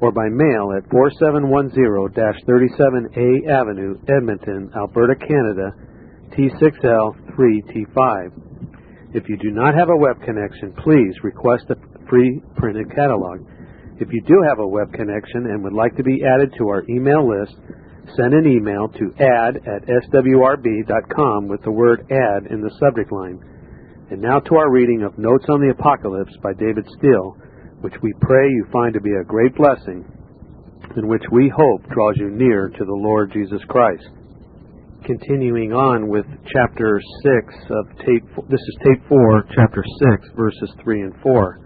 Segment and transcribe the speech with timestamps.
[0.00, 5.72] or by mail at 4710-37A Avenue, Edmonton, Alberta, Canada,
[6.36, 8.30] T6L3T5.
[9.14, 11.76] If you do not have a web connection, please request a
[12.08, 13.40] free printed catalog.
[14.00, 16.82] If you do have a web connection and would like to be added to our
[16.88, 17.54] email list,
[18.16, 23.38] send an email to add at swrb.com with the word add in the subject line.
[24.10, 27.36] And now to our reading of Notes on the Apocalypse by David Steele,
[27.82, 30.04] which we pray you find to be a great blessing,
[30.96, 34.08] and which we hope draws you near to the Lord Jesus Christ.
[35.04, 39.84] Continuing on with chapter 6 of tape, this is tape 4, chapter
[40.16, 41.63] 6, verses 3 and 4.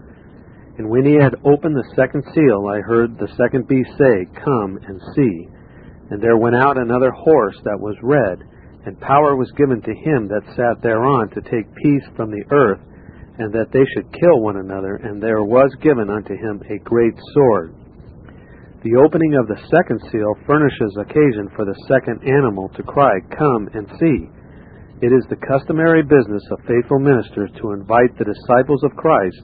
[0.79, 4.79] And when he had opened the second seal, I heard the second beast say, Come
[4.87, 5.51] and see.
[6.07, 8.47] And there went out another horse that was red,
[8.87, 12.79] and power was given to him that sat thereon to take peace from the earth,
[13.43, 17.19] and that they should kill one another, and there was given unto him a great
[17.35, 17.75] sword.
[18.79, 23.67] The opening of the second seal furnishes occasion for the second animal to cry, Come
[23.75, 24.31] and see.
[25.03, 29.43] It is the customary business of faithful ministers to invite the disciples of Christ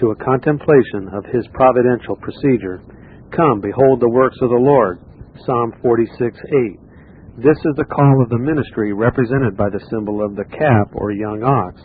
[0.00, 2.82] to a contemplation of his providential procedure.
[3.30, 5.00] Come, behold the works of the Lord.
[5.46, 7.42] Psalm 46 8.
[7.42, 11.10] This is the call of the ministry represented by the symbol of the calf or
[11.10, 11.82] young ox.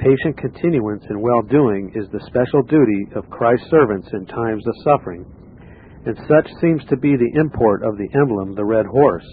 [0.00, 4.74] Patient continuance in well doing is the special duty of Christ's servants in times of
[4.84, 5.28] suffering,
[6.06, 9.26] and such seems to be the import of the emblem, the red horse.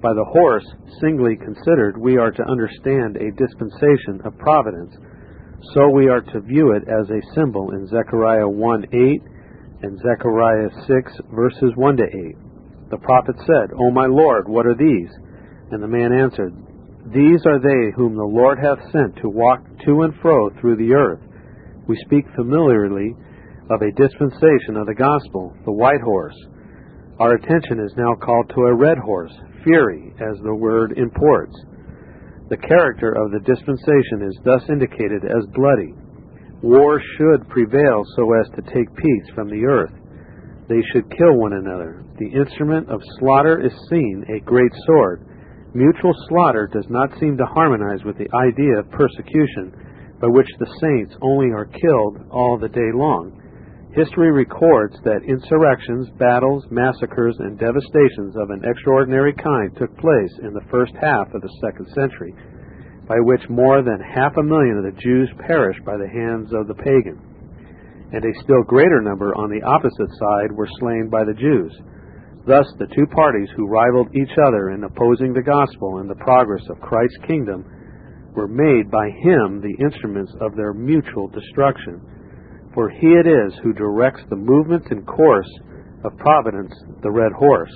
[0.00, 0.66] By the horse,
[1.00, 4.94] singly considered, we are to understand a dispensation of providence
[5.72, 9.22] so we are to view it as a symbol in Zechariah 1 8
[9.82, 12.90] and Zechariah 6 verses 1 to 8.
[12.90, 15.08] The prophet said, O my Lord, what are these?
[15.70, 16.52] And the man answered,
[17.14, 20.92] These are they whom the Lord hath sent to walk to and fro through the
[20.92, 21.20] earth.
[21.88, 23.14] We speak familiarly
[23.70, 26.36] of a dispensation of the gospel, the white horse.
[27.18, 29.32] Our attention is now called to a red horse,
[29.64, 31.56] fury, as the word imports.
[32.50, 35.94] The character of the dispensation is thus indicated as bloody.
[36.62, 39.92] War should prevail so as to take peace from the earth.
[40.68, 42.04] They should kill one another.
[42.18, 45.26] The instrument of slaughter is seen, a great sword.
[45.74, 49.72] Mutual slaughter does not seem to harmonize with the idea of persecution,
[50.20, 53.40] by which the saints only are killed all the day long.
[53.94, 60.52] History records that insurrections, battles, massacres, and devastations of an extraordinary kind took place in
[60.52, 62.34] the first half of the second century,
[63.06, 66.66] by which more than half a million of the Jews perished by the hands of
[66.66, 67.22] the pagan,
[68.10, 71.70] and a still greater number on the opposite side were slain by the Jews.
[72.50, 76.66] Thus, the two parties who rivaled each other in opposing the gospel and the progress
[76.68, 77.64] of Christ's kingdom
[78.34, 82.02] were made by him the instruments of their mutual destruction.
[82.74, 85.48] For he it is who directs the movements and course
[86.04, 87.70] of providence, the red horse.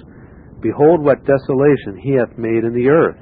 [0.60, 3.16] Behold what desolation he hath made in the earth.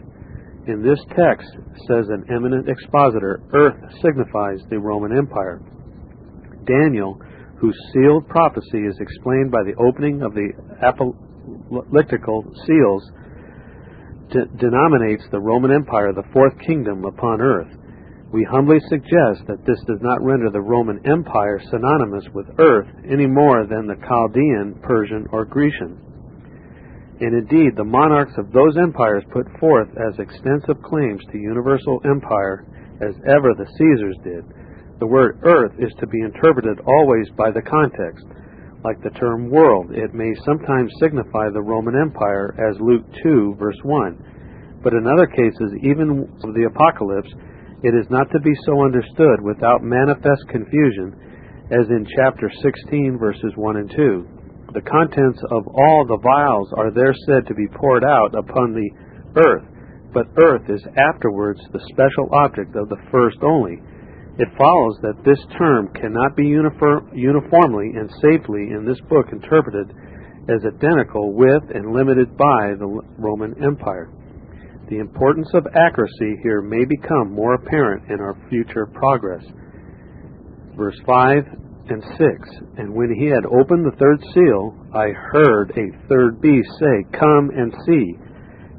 [0.66, 1.46] In this text,
[1.86, 5.60] says an eminent expositor, earth signifies the Roman Empire.
[6.64, 7.20] Daniel,
[7.60, 10.50] whose sealed prophecy is explained by the opening of the
[10.82, 13.10] apocalyptical seals,
[14.30, 17.70] de- denominates the Roman Empire the fourth kingdom upon earth.
[18.32, 23.26] We humbly suggest that this does not render the Roman Empire synonymous with earth any
[23.26, 25.96] more than the Chaldean, Persian, or Grecian.
[27.20, 32.66] And indeed, the monarchs of those empires put forth as extensive claims to universal empire
[33.00, 34.44] as ever the Caesars did.
[34.98, 38.26] The word earth is to be interpreted always by the context.
[38.84, 43.78] Like the term world, it may sometimes signify the Roman Empire, as Luke 2, verse
[43.82, 44.80] 1.
[44.82, 47.32] But in other cases, even of the Apocalypse,
[47.82, 51.12] it is not to be so understood without manifest confusion,
[51.70, 54.28] as in chapter 16, verses 1 and 2.
[54.72, 58.90] The contents of all the vials are there said to be poured out upon the
[59.40, 59.64] earth,
[60.12, 63.80] but earth is afterwards the special object of the first only.
[64.38, 69.92] It follows that this term cannot be uniform, uniformly and safely in this book interpreted
[70.48, 74.10] as identical with and limited by the Roman Empire.
[74.88, 79.42] The importance of accuracy here may become more apparent in our future progress.
[80.76, 81.42] Verse 5
[81.88, 82.22] and 6
[82.78, 87.50] And when he had opened the third seal, I heard a third beast say, Come
[87.50, 88.14] and see.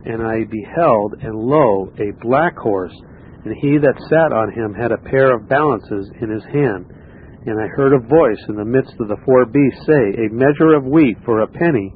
[0.06, 2.96] And I beheld, and lo, a black horse,
[3.44, 6.88] and he that sat on him had a pair of balances in his hand.
[7.46, 10.74] And I heard a voice in the midst of the four beasts say, A measure
[10.74, 11.92] of wheat for a penny,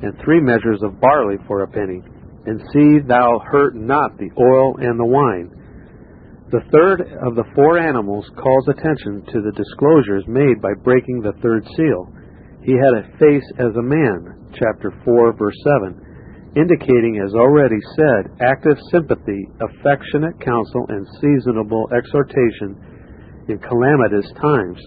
[0.00, 2.00] and three measures of barley for a penny
[2.46, 5.50] and see thou hurt not the oil and the wine.
[6.50, 11.36] The third of the four animals calls attention to the disclosures made by breaking the
[11.38, 12.10] third seal.
[12.66, 18.34] He had a face as a man, chapter 4, verse 7, indicating, as already said,
[18.42, 22.74] active sympathy, affectionate counsel, and seasonable exhortation
[23.46, 24.80] in calamitous times.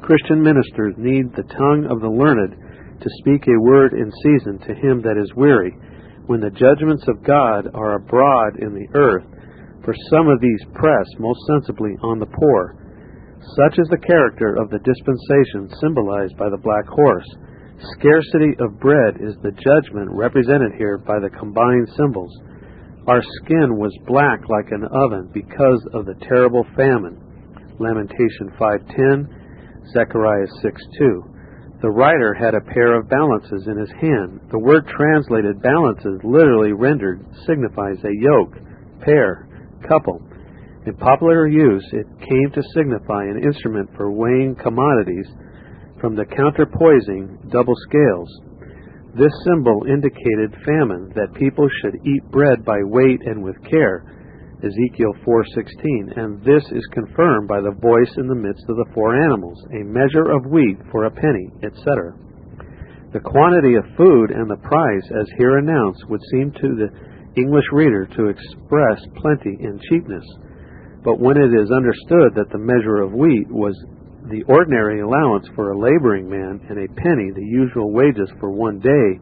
[0.00, 2.56] Christian ministers need the tongue of the learned
[3.02, 5.76] to speak a word in season to him that is weary
[6.26, 9.24] when the judgments of God are abroad in the earth,
[9.84, 12.74] for some of these press most sensibly on the poor.
[13.54, 17.28] Such is the character of the dispensation symbolized by the black horse.
[17.94, 22.32] Scarcity of bread is the judgment represented here by the combined symbols.
[23.06, 27.22] Our skin was black like an oven because of the terrible famine.
[27.78, 29.28] Lamentation 5:10,
[29.92, 31.35] Zechariah 6:2.
[31.82, 34.40] The writer had a pair of balances in his hand.
[34.50, 38.54] The word translated balances, literally rendered, signifies a yoke,
[39.04, 39.46] pair,
[39.86, 40.22] couple.
[40.86, 45.26] In popular use, it came to signify an instrument for weighing commodities
[46.00, 48.30] from the counterpoising double scales.
[49.14, 54.04] This symbol indicated famine, that people should eat bread by weight and with care.
[54.62, 59.14] Ezekiel 4:16, and this is confirmed by the voice in the midst of the four
[59.14, 62.14] animals, a measure of wheat for a penny, etc.
[63.12, 66.90] The quantity of food and the price as here announced would seem to the
[67.36, 70.24] English reader to express plenty and cheapness.
[71.04, 73.76] But when it is understood that the measure of wheat was
[74.30, 78.80] the ordinary allowance for a laboring man, and a penny the usual wages for one
[78.80, 79.20] day,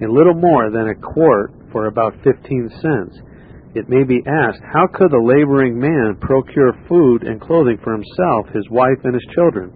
[0.00, 3.20] and little more than a quart for about fifteen cents,
[3.76, 8.48] it may be asked, how could a laboring man procure food and clothing for himself,
[8.56, 9.68] his wife, and his children?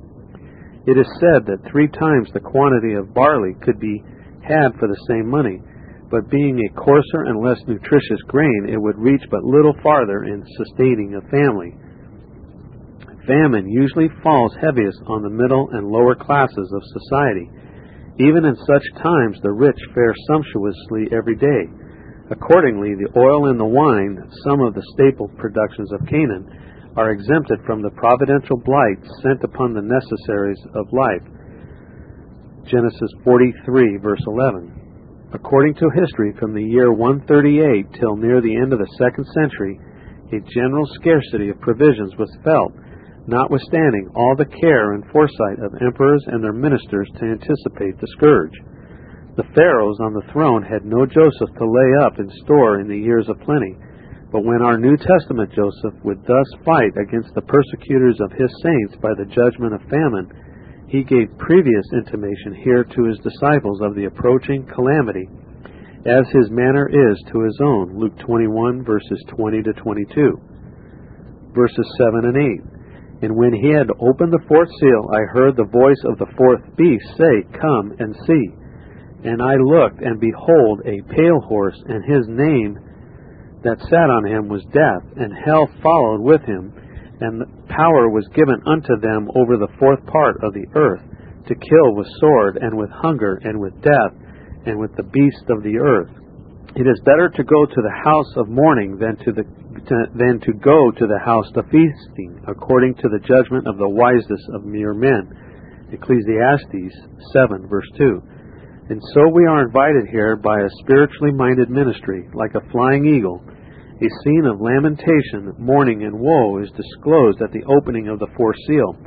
[0.88, 4.00] It is said that three times the quantity of barley could be
[4.40, 5.60] had for the same money,
[6.08, 10.48] but being a coarser and less nutritious grain, it would reach but little farther in
[10.56, 11.76] sustaining a family.
[13.28, 17.52] Famine usually falls heaviest on the middle and lower classes of society.
[18.16, 21.68] Even in such times, the rich fare sumptuously every day
[22.30, 26.46] Accordingly, the oil and the wine, some of the staple productions of Canaan,
[26.96, 31.26] are exempted from the providential blight sent upon the necessaries of life.
[32.70, 35.30] Genesis 43, verse 11.
[35.34, 39.78] According to history, from the year 138 till near the end of the second century,
[40.30, 42.74] a general scarcity of provisions was felt,
[43.26, 48.54] notwithstanding all the care and foresight of emperors and their ministers to anticipate the scourge.
[49.36, 52.98] The pharaohs on the throne had no Joseph to lay up in store in the
[52.98, 53.76] years of plenty.
[54.32, 58.98] But when our New Testament Joseph would thus fight against the persecutors of his saints
[59.02, 60.26] by the judgment of famine,
[60.90, 65.28] he gave previous intimation here to his disciples of the approaching calamity,
[66.06, 67.98] as his manner is to his own.
[67.98, 70.40] Luke 21, verses 20 to 22.
[71.54, 72.36] Verses 7 and
[73.22, 73.22] 8.
[73.22, 76.62] And when he had opened the fourth seal, I heard the voice of the fourth
[76.74, 78.59] beast say, Come and see.
[79.24, 82.78] And I looked, and behold, a pale horse, and his name
[83.62, 86.72] that sat on him was Death, and hell followed with him,
[87.20, 91.02] and power was given unto them over the fourth part of the earth,
[91.46, 94.14] to kill with sword, and with hunger, and with death,
[94.64, 96.10] and with the beasts of the earth.
[96.76, 99.44] It is better to go to the house of mourning than to the
[99.88, 103.88] to, than to go to the house of feasting, according to the judgment of the
[103.88, 105.28] wisest of mere men.
[105.92, 106.94] Ecclesiastes
[107.32, 108.22] 7, verse 2.
[108.90, 113.38] And so we are invited here by a spiritually minded ministry, like a flying eagle.
[113.38, 118.56] A scene of lamentation, mourning, and woe is disclosed at the opening of the fourth
[118.66, 118.98] seal.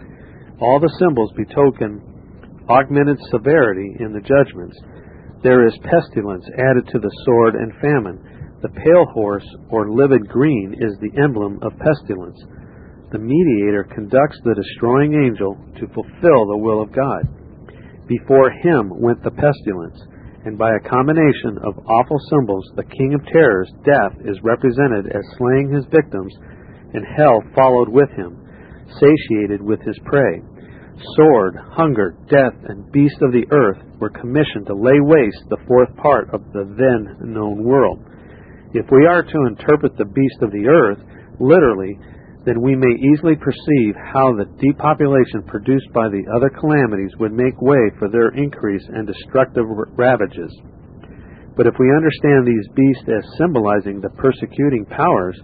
[0.61, 1.99] All the symbols betoken
[2.69, 4.79] augmented severity in the judgments.
[5.43, 8.23] There is pestilence added to the sword and famine.
[8.61, 12.39] The pale horse, or livid green, is the emblem of pestilence.
[13.11, 17.42] The mediator conducts the destroying angel to fulfill the will of God.
[18.07, 20.00] Before him went the pestilence,
[20.45, 25.38] and by a combination of awful symbols, the king of terrors, death, is represented as
[25.38, 26.33] slaying his victims,
[26.93, 28.38] and hell followed with him,
[29.00, 30.41] satiated with his prey.
[31.15, 35.93] sword, hunger, death, and beast of the earth were commissioned to lay waste the fourth
[35.98, 38.00] part of the then known world.
[38.74, 41.00] If we are to interpret the beast of the earth
[41.39, 41.98] literally,
[42.45, 47.55] then we may easily perceive how the depopulation produced by the other calamities would make
[47.62, 49.63] way for their increase and destructive
[49.95, 50.51] ravages.
[51.55, 55.39] But if we understand these beasts as symbolizing the persecuting powers,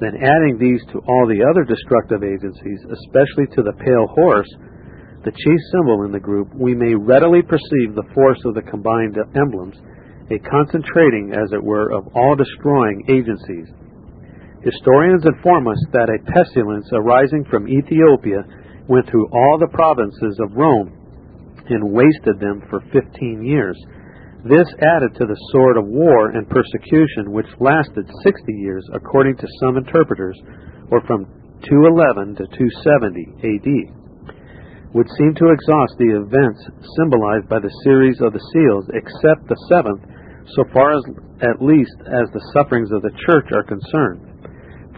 [0.00, 4.48] then adding these to all the other destructive agencies, especially to the pale horse,
[5.22, 9.14] the chief symbol in the group, we may readily perceive the force of the combined
[9.36, 9.76] emblems,
[10.32, 13.68] a concentrating, as it were, of all destroying agencies.
[14.62, 18.44] Historians inform us that a pestilence arising from Ethiopia
[18.88, 20.92] went through all the provinces of Rome
[21.70, 23.78] and wasted them for fifteen years.
[24.44, 29.48] This added to the sword of war and persecution which lasted sixty years, according to
[29.60, 30.36] some interpreters,
[30.90, 31.24] or from
[31.64, 33.68] 211 to 270 AD
[34.92, 36.60] would seem to exhaust the events
[36.98, 40.02] symbolized by the series of the seals, except the seventh,
[40.56, 41.04] so far as
[41.46, 44.29] at least as the sufferings of the church are concerned.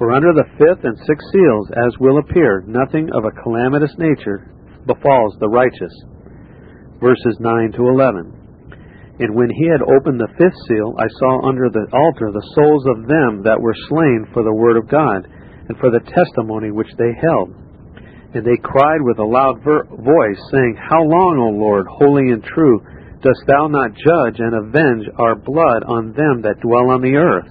[0.03, 4.51] For under the fifth and sixth seals, as will appear, nothing of a calamitous nature
[4.83, 5.95] befalls the righteous.
[6.99, 9.23] Verses 9 to 11.
[9.23, 12.83] And when he had opened the fifth seal, I saw under the altar the souls
[12.91, 15.23] of them that were slain for the word of God,
[15.71, 17.55] and for the testimony which they held
[18.35, 22.83] and they cried with a loud voice, saying, How long, O Lord, holy and true,
[23.23, 27.47] dost thou not judge and avenge our blood on them that dwell on the earth?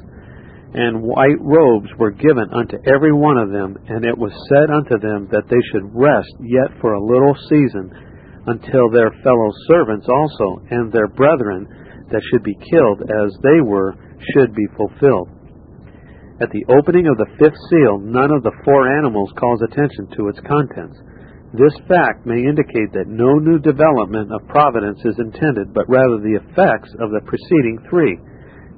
[0.73, 4.99] And white robes were given unto every one of them, and it was said unto
[4.99, 7.91] them that they should rest yet for a little season,
[8.47, 11.67] until their fellow servants also, and their brethren
[12.09, 13.95] that should be killed as they were,
[14.33, 15.29] should be fulfilled.
[16.39, 20.29] At the opening of the fifth seal, none of the four animals calls attention to
[20.29, 20.97] its contents.
[21.53, 26.39] This fact may indicate that no new development of providence is intended, but rather the
[26.39, 28.17] effects of the preceding three,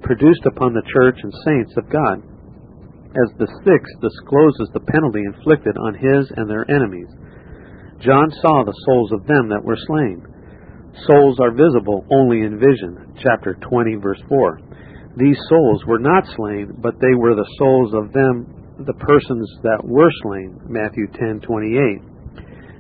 [0.04, 2.22] produced upon the church and saints of God,
[3.16, 7.10] as the sixth discloses the penalty inflicted on his and their enemies.
[8.00, 10.22] John saw the souls of them that were slain.
[11.08, 14.60] Souls are visible only in vision, chapter 20, verse 4
[15.16, 18.50] these souls were not slain, but they were the souls of them,
[18.86, 20.60] the persons that were slain.
[20.66, 22.02] Matthew 10:28.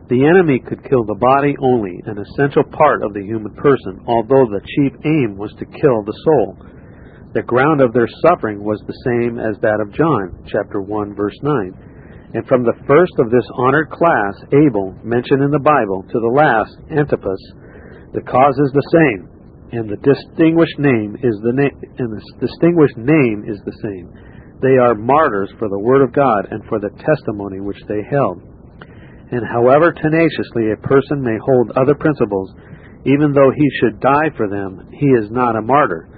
[0.09, 4.47] The enemy could kill the body only, an essential part of the human person, although
[4.47, 6.57] the chief aim was to kill the soul.
[7.33, 11.37] The ground of their suffering was the same as that of John, chapter 1, verse
[11.41, 12.33] 9.
[12.33, 16.33] And from the first of this honored class, Abel, mentioned in the Bible, to the
[16.33, 17.41] last, Antipas,
[18.13, 19.33] the cause is the same
[19.73, 24.05] and the distinguished name is the name and the distinguished name is the same.
[24.61, 28.37] They are martyrs for the word of God and for the testimony which they held.
[29.33, 32.53] And however tenaciously a person may hold other principles,
[33.09, 36.12] even though he should die for them, he is not a martyr.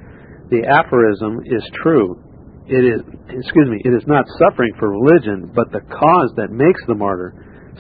[0.50, 2.22] The aphorism is true.
[2.68, 6.82] It is excuse me, it is not suffering for religion, but the cause that makes
[6.88, 7.34] the martyr,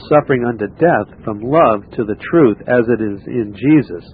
[0.10, 4.06] suffering unto death from love to the truth as it is in Jesus.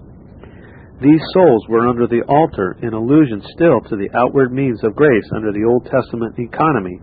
[1.01, 5.25] These souls were under the altar, in allusion still to the outward means of grace
[5.36, 7.00] under the Old Testament economy.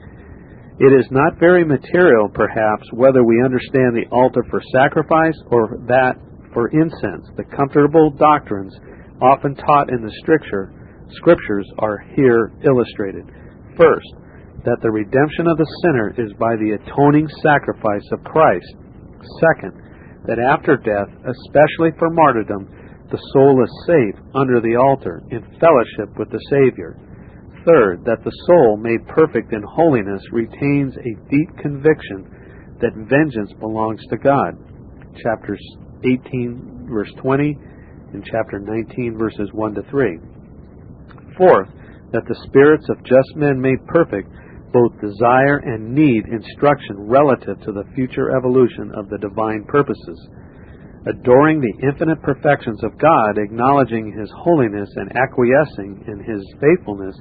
[0.78, 6.14] It is not very material, perhaps, whether we understand the altar for sacrifice or that
[6.54, 7.26] for incense.
[7.36, 8.72] The comfortable doctrines
[9.20, 10.70] often taught in the scripture,
[11.16, 13.24] scriptures are here illustrated.
[13.76, 14.08] First,
[14.64, 18.74] that the redemption of the sinner is by the atoning sacrifice of Christ.
[19.40, 19.72] Second,
[20.26, 22.68] that after death, especially for martyrdom,
[23.10, 26.98] the soul is safe under the altar in fellowship with the Savior.
[27.64, 34.00] Third, that the soul, made perfect in holiness, retains a deep conviction that vengeance belongs
[34.10, 34.58] to God.
[35.22, 35.60] Chapters
[36.04, 37.56] 18, verse 20,
[38.12, 40.18] and chapter 19, verses 1 to 3.
[41.38, 41.68] Fourth,
[42.12, 44.28] that the spirits of just men made perfect
[44.72, 50.28] both desire and need instruction relative to the future evolution of the divine purposes
[51.06, 57.16] adoring the infinite perfections of God, acknowledging His holiness and acquiescing in His faithfulness,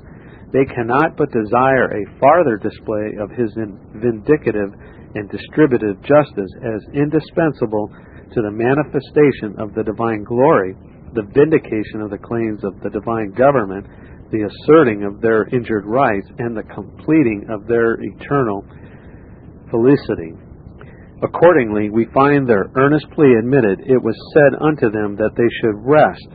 [0.51, 4.73] they cannot but desire a farther display of His vindicative
[5.15, 7.91] and distributive justice as indispensable
[8.33, 10.75] to the manifestation of the divine glory,
[11.17, 13.89] the vindication of the claims of the divine government,
[14.29, 18.61] the asserting of their injured rights, and the completing of their eternal
[19.73, 20.37] felicity.
[21.25, 23.81] Accordingly, we find their earnest plea admitted.
[23.89, 26.29] It was said unto them that they should rest.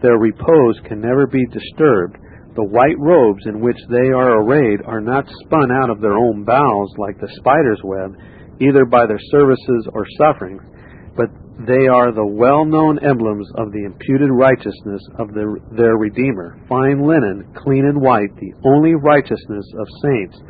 [0.00, 2.16] Their repose can never be disturbed.
[2.56, 6.44] The white robes in which they are arrayed are not spun out of their own
[6.44, 8.16] bowels like the spider's web,
[8.64, 10.64] either by their services or sufferings,
[11.62, 15.46] They are the well-known emblems of the imputed righteousness of the,
[15.78, 20.42] their Redeemer, fine linen, clean and white, the only righteousness of saints.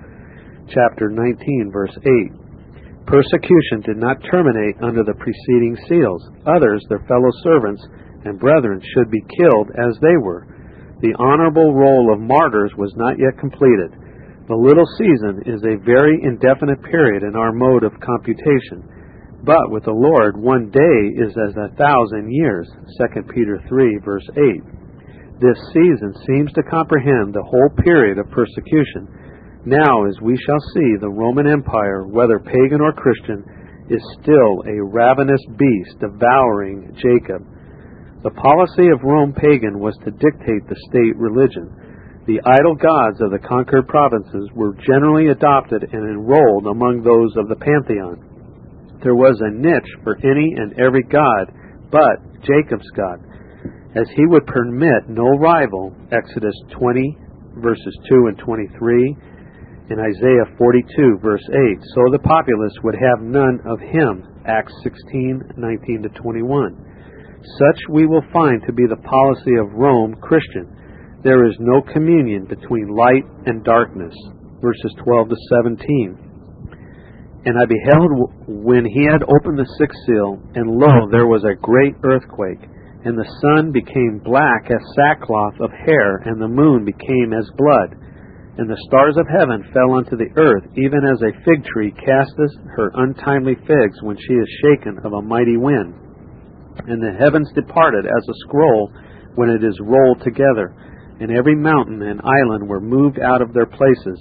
[0.73, 3.05] Chapter 19, verse 8.
[3.05, 6.25] Persecution did not terminate under the preceding seals.
[6.49, 7.85] Others, their fellow servants
[8.25, 10.49] and brethren, should be killed as they were.
[11.05, 13.93] The honorable roll of martyrs was not yet completed.
[14.49, 19.02] The little season is a very indefinite period in our mode of computation.
[19.43, 22.71] But with the Lord, one day is as a thousand years.
[22.95, 25.43] 2 Peter 3, verse 8.
[25.43, 29.11] This season seems to comprehend the whole period of persecution.
[29.67, 33.43] Now, as we shall see, the Roman Empire, whether pagan or Christian,
[33.91, 37.43] is still a ravenous beast devouring Jacob.
[38.23, 41.67] The policy of Rome pagan was to dictate the state religion.
[42.31, 47.51] The idol gods of the conquered provinces were generally adopted and enrolled among those of
[47.51, 48.32] the pantheon
[49.03, 51.53] there was a niche for any and every god
[51.93, 53.21] but Jacob's God,
[53.95, 57.19] as he would permit no rival, Exodus 20,
[57.61, 59.17] verses 2 and 23,
[59.91, 61.55] and Isaiah 42, verse 8.
[61.95, 66.89] So the populace would have none of him, Acts 16, 19 to 21.
[67.59, 71.21] Such we will find to be the policy of Rome Christian.
[71.23, 74.15] There is no communion between light and darkness,
[74.63, 76.32] verses 12 to 17.
[77.45, 78.11] And I beheld
[78.47, 82.63] when he had opened the sixth seal, and lo, there was a great earthquake,
[83.03, 87.99] and the sun became black as sackcloth of hair, and the moon became as blood.
[88.63, 92.55] And the stars of heaven fell unto the earth, even as a fig tree casteth
[92.79, 95.99] her untimely figs when she is shaken of a mighty wind.
[96.87, 98.93] And the heavens departed as a scroll
[99.35, 100.71] when it is rolled together,
[101.19, 104.21] and every mountain and island were moved out of their places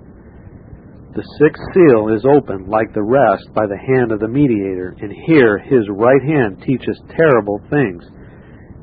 [1.11, 5.11] The sixth seal is opened like the rest by the hand of the mediator, and
[5.27, 7.99] here his right hand teaches terrible things.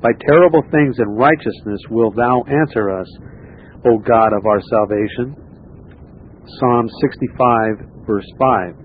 [0.05, 3.09] By terrible things and righteousness wilt thou answer us,
[3.89, 5.33] O God of our salvation.
[6.61, 8.77] Psalm 65, verse 5.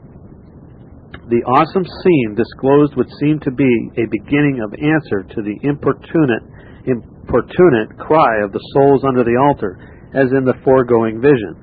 [1.27, 6.47] The awesome scene disclosed would seem to be a beginning of answer to the importunate,
[6.87, 9.75] importunate cry of the souls under the altar,
[10.15, 11.59] as in the foregoing vision.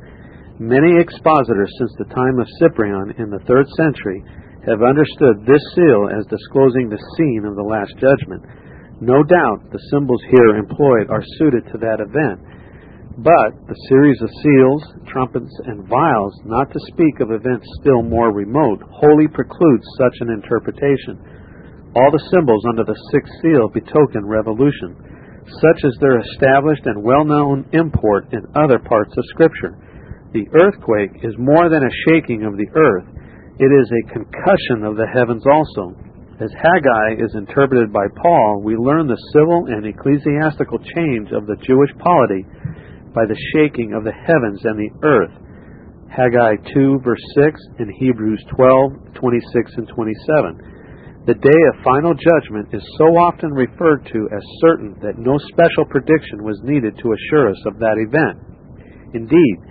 [0.60, 4.20] Many expositors since the time of Cyprian in the third century
[4.68, 8.44] have understood this seal as disclosing the scene of the Last Judgment.
[9.00, 12.44] No doubt the symbols here employed are suited to that event,
[13.24, 18.28] but the series of seals, trumpets, and vials, not to speak of events still more
[18.28, 21.16] remote, wholly precludes such an interpretation.
[21.96, 24.92] All the symbols under the sixth seal betoken revolution,
[25.64, 29.72] such as their established and well known import in other parts of Scripture.
[30.32, 33.08] The earthquake is more than a shaking of the earth,
[33.60, 35.92] it is a concussion of the heavens also.
[36.40, 41.60] As Haggai is interpreted by Paul, we learn the civil and ecclesiastical change of the
[41.60, 42.48] Jewish polity
[43.12, 45.34] by the shaking of the heavens and the earth.
[46.08, 51.26] Haggai 2, verse 6, and Hebrews 12, 26 and 27.
[51.28, 55.84] The day of final judgment is so often referred to as certain that no special
[55.84, 58.40] prediction was needed to assure us of that event.
[59.12, 59.69] Indeed,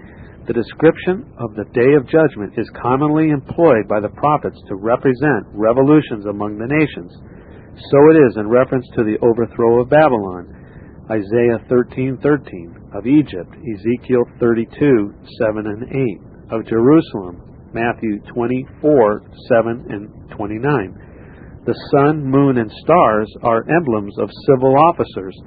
[0.50, 5.46] the description of the day of judgment is commonly employed by the prophets to represent
[5.54, 7.14] revolutions among the nations.
[7.78, 10.50] So it is in reference to the overthrow of Babylon,
[11.06, 19.22] Isaiah 13:13, of Egypt, Ezekiel 32, 7 and 8, of Jerusalem, Matthew 24,
[19.54, 21.62] 7 and 29.
[21.70, 25.38] The sun, moon, and stars are emblems of civil officers,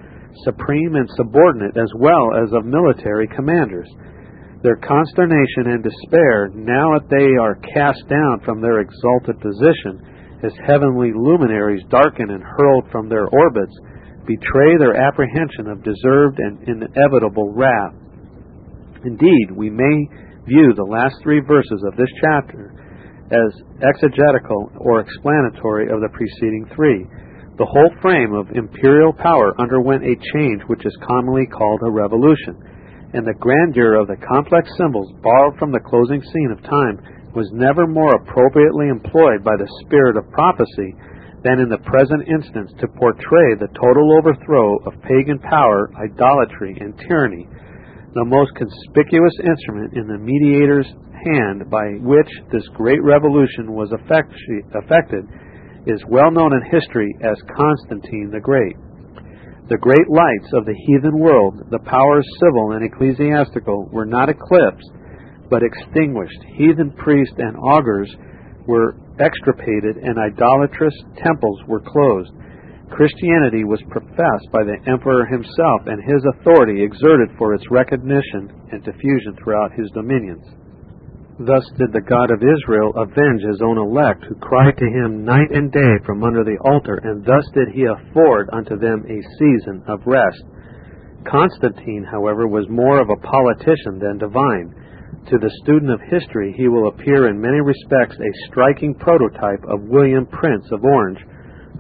[0.45, 3.91] supreme and subordinate as well as of military commanders.
[4.63, 9.99] Their consternation and despair, now that they are cast down from their exalted position,
[10.47, 13.75] as heavenly luminaries darken and hurled from their orbits,
[14.25, 17.95] betray their apprehension of deserved and inevitable wrath.
[19.05, 20.07] Indeed, we may
[20.47, 22.71] view the last three verses of this chapter
[23.35, 23.51] as
[23.83, 27.03] exegetical or explanatory of the preceding three.
[27.59, 32.63] The whole frame of imperial power underwent a change which is commonly called a revolution
[33.13, 36.97] and the grandeur of the complex symbols borrowed from the closing scene of time
[37.35, 40.97] was never more appropriately employed by the spirit of prophecy
[41.45, 46.97] than in the present instance to portray the total overthrow of pagan power, idolatry, and
[47.09, 47.49] tyranny,
[48.15, 50.87] the most conspicuous instrument in the mediator's
[51.25, 55.25] hand by which this great revolution was effected
[55.87, 58.77] is well known in history as Constantine the Great.
[59.69, 64.91] The great lights of the heathen world, the powers civil and ecclesiastical, were not eclipsed,
[65.49, 66.43] but extinguished.
[66.57, 68.11] Heathen priests and augurs
[68.67, 72.33] were extirpated, and idolatrous temples were closed.
[72.91, 78.83] Christianity was professed by the emperor himself, and his authority exerted for its recognition and
[78.85, 80.45] diffusion throughout his dominions.
[81.45, 85.51] Thus did the God of Israel avenge his own elect, who cried to him night
[85.51, 89.83] and day from under the altar, and thus did he afford unto them a season
[89.89, 90.45] of rest.
[91.25, 94.71] Constantine, however, was more of a politician than divine.
[95.31, 99.91] To the student of history, he will appear in many respects a striking prototype of
[99.91, 101.25] William Prince of Orange,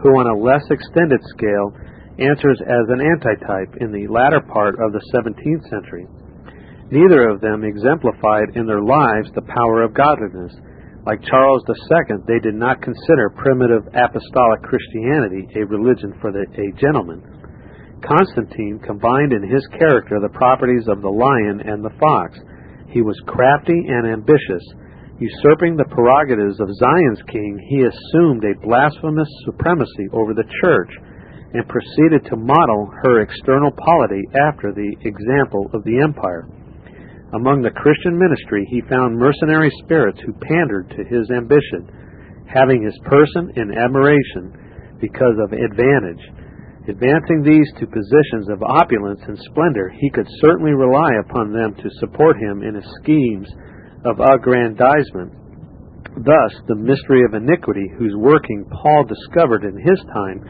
[0.02, 1.70] who, on a less extended scale,
[2.18, 6.06] answers as an antitype in the latter part of the 17th century.
[6.92, 10.52] Neither of them exemplified in their lives the power of godliness.
[11.08, 16.68] Like Charles II, they did not consider primitive apostolic Christianity a religion for the, a
[16.76, 17.24] gentleman.
[18.04, 22.36] Constantine combined in his character the properties of the lion and the fox.
[22.92, 24.60] He was crafty and ambitious.
[25.16, 30.92] Usurping the prerogatives of Zion's king, he assumed a blasphemous supremacy over the church
[31.56, 36.44] and proceeded to model her external polity after the example of the empire.
[37.32, 41.88] Among the Christian ministry, he found mercenary spirits who pandered to his ambition,
[42.44, 44.52] having his person in admiration
[45.00, 46.20] because of advantage.
[46.92, 51.98] Advancing these to positions of opulence and splendor, he could certainly rely upon them to
[52.04, 53.48] support him in his schemes
[54.04, 55.32] of aggrandizement.
[56.20, 60.44] Thus, the mystery of iniquity, whose working Paul discovered in his time,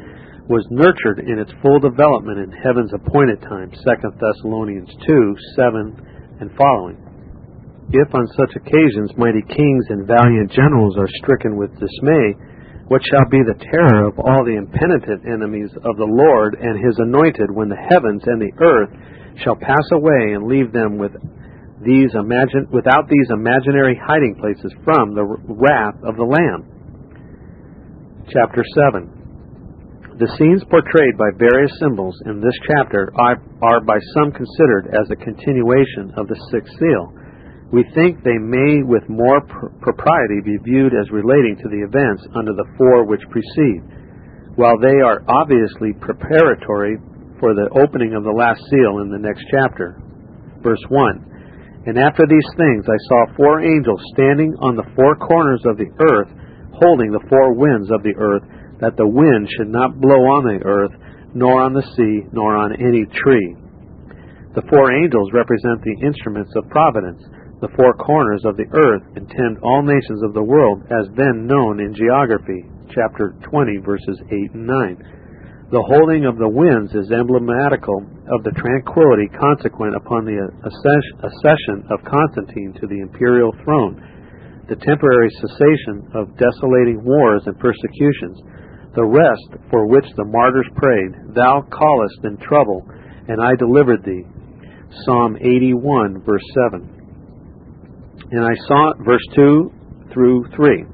[0.51, 3.71] was nurtured in its full development in heaven's appointed time.
[3.71, 3.79] 2
[4.19, 6.12] Thessalonians 2 7
[6.43, 6.99] and following.
[7.95, 12.35] If on such occasions mighty kings and valiant generals are stricken with dismay,
[12.91, 16.99] what shall be the terror of all the impenitent enemies of the Lord and his
[16.99, 18.91] anointed when the heavens and the earth
[19.45, 21.13] shall pass away and leave them with
[21.81, 26.67] these imagine, without these imaginary hiding places from the wrath of the Lamb?
[28.29, 29.22] Chapter 7
[30.21, 35.09] the scenes portrayed by various symbols in this chapter are, are, by some considered as
[35.09, 37.17] a continuation of the sixth seal.
[37.73, 42.29] We think they may with more pr- propriety be viewed as relating to the events
[42.37, 43.81] under the four which precede,
[44.61, 47.01] while they are obviously preparatory
[47.41, 49.97] for the opening of the last seal in the next chapter.
[50.61, 55.65] Verse 1 And after these things I saw four angels standing on the four corners
[55.65, 56.29] of the earth,
[56.85, 58.45] holding the four winds of the earth
[58.83, 60.91] that the wind should not blow on the earth,
[61.39, 63.55] nor on the sea, nor on any tree.
[64.59, 67.23] The four angels represent the instruments of providence.
[67.63, 71.79] The four corners of the earth intend all nations of the world as then known
[71.79, 75.71] in geography, chapter 20, verses 8 and 9.
[75.71, 82.05] The holding of the winds is emblematical of the tranquility consequent upon the accession of
[82.05, 83.97] Constantine to the imperial throne,
[84.69, 88.37] the temporary cessation of desolating wars and persecutions,
[88.95, 92.85] the rest for which the martyrs prayed, Thou callest in trouble,
[93.29, 94.25] and I delivered thee.
[95.05, 98.29] Psalm 81, verse 7.
[98.33, 100.85] And I saw, verse 2 through 3.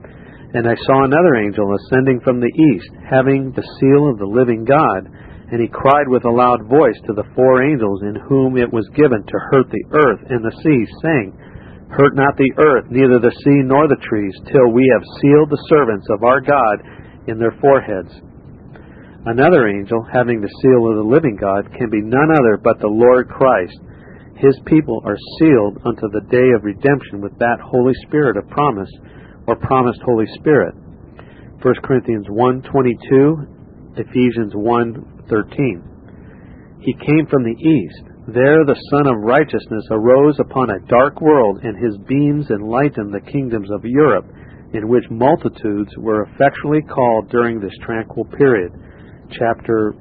[0.54, 4.64] And I saw another angel ascending from the east, having the seal of the living
[4.64, 5.10] God.
[5.50, 8.86] And he cried with a loud voice to the four angels in whom it was
[8.94, 11.34] given to hurt the earth and the sea, saying,
[11.90, 15.66] Hurt not the earth, neither the sea nor the trees, till we have sealed the
[15.72, 16.84] servants of our God
[17.28, 18.10] in their foreheads.
[19.28, 22.88] Another angel, having the seal of the living God, can be none other but the
[22.88, 23.76] Lord Christ.
[24.40, 28.88] His people are sealed unto the day of redemption with that Holy Spirit of promise,
[29.46, 30.74] or promised Holy Spirit.
[31.60, 35.82] 1 Corinthians 1.22, Ephesians 1.13.
[36.80, 38.04] He came from the east.
[38.32, 43.32] There the Sun of Righteousness arose upon a dark world, and his beams enlightened the
[43.32, 44.24] kingdoms of Europe
[44.74, 48.72] in which multitudes were effectually called during this tranquil period.
[49.30, 49.94] Chapter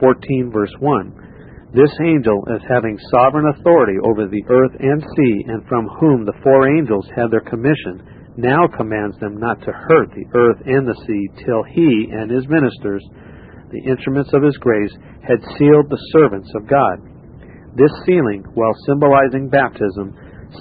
[0.00, 1.72] 14, verse 1.
[1.74, 6.36] This angel, as having sovereign authority over the earth and sea, and from whom the
[6.42, 8.00] four angels had their commission,
[8.38, 12.48] now commands them not to hurt the earth and the sea till he and his
[12.48, 13.04] ministers,
[13.70, 17.04] the instruments of his grace, had sealed the servants of God.
[17.76, 20.16] This sealing, while symbolizing baptism,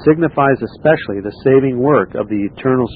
[0.05, 2.87] signifies especially the saving work of the eternal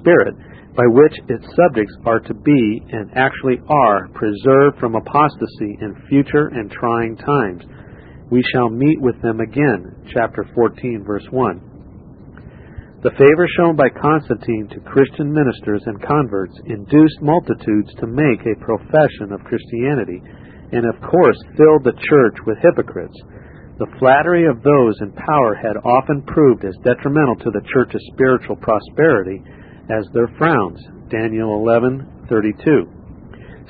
[0.00, 0.34] Spirit
[0.76, 6.48] by which its subjects are to be and actually are preserved from apostasy in future
[6.54, 7.62] and trying times.
[8.30, 10.06] We shall meet with them again.
[10.12, 13.00] Chapter 14, verse 1.
[13.02, 18.58] The favor shown by Constantine to Christian ministers and converts induced multitudes to make a
[18.58, 20.20] profession of Christianity,
[20.72, 23.14] and of course filled the church with hypocrites.
[23.78, 28.56] The flattery of those in power had often proved as detrimental to the church's spiritual
[28.56, 29.38] prosperity
[29.88, 30.82] as their frowns.
[31.08, 32.90] Daniel 11:32.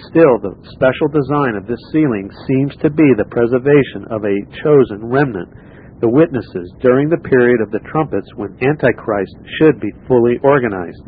[0.09, 5.05] Still, the special design of this sealing seems to be the preservation of a chosen
[5.05, 5.53] remnant,
[6.01, 11.03] the witnesses during the period of the trumpets when Antichrist should be fully organized.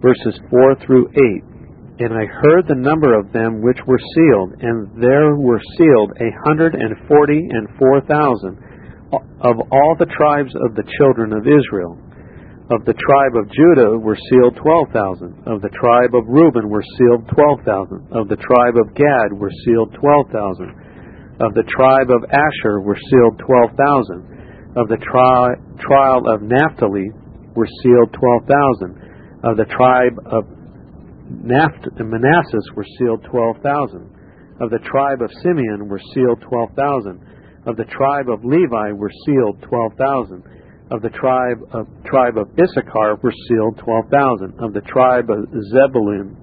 [0.00, 1.47] Verses 4 through 8.
[1.98, 6.30] And I heard the number of them which were sealed, and there were sealed a
[6.46, 8.54] hundred and forty and four thousand
[9.42, 11.98] of all the tribes of the children of Israel.
[12.70, 15.42] Of the tribe of Judah were sealed twelve thousand.
[15.48, 18.06] Of the tribe of Reuben were sealed twelve thousand.
[18.12, 20.76] Of the tribe of Gad were sealed twelve thousand.
[21.40, 24.22] Of the tribe of Asher were sealed twelve thousand.
[24.76, 27.10] Of the tri- tribe of Naphtali
[27.56, 29.40] were sealed twelve thousand.
[29.42, 30.44] Of the tribe of
[31.28, 34.18] Manasseh were sealed 12,000.
[34.60, 37.20] Of the tribe of Simeon were sealed 12,000.
[37.66, 40.42] Of the tribe of Levi were sealed 12,000.
[40.90, 44.58] Of the tribe of tribe of Issachar were sealed 12,000.
[44.58, 46.34] Of the tribe of Zebulun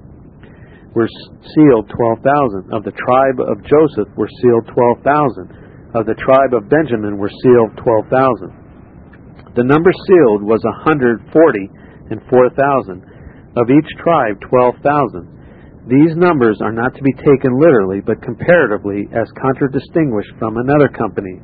[0.94, 2.72] were sealed 12,000.
[2.72, 5.98] Of the tribe of Joseph were sealed 12,000.
[5.98, 9.56] Of the tribe of Benjamin were sealed 12,000.
[9.56, 11.70] The number sealed was a hundred forty
[12.12, 13.15] and four thousand
[13.56, 15.88] of each tribe 12,000.
[15.88, 21.40] These numbers are not to be taken literally, but comparatively as contradistinguished from another company.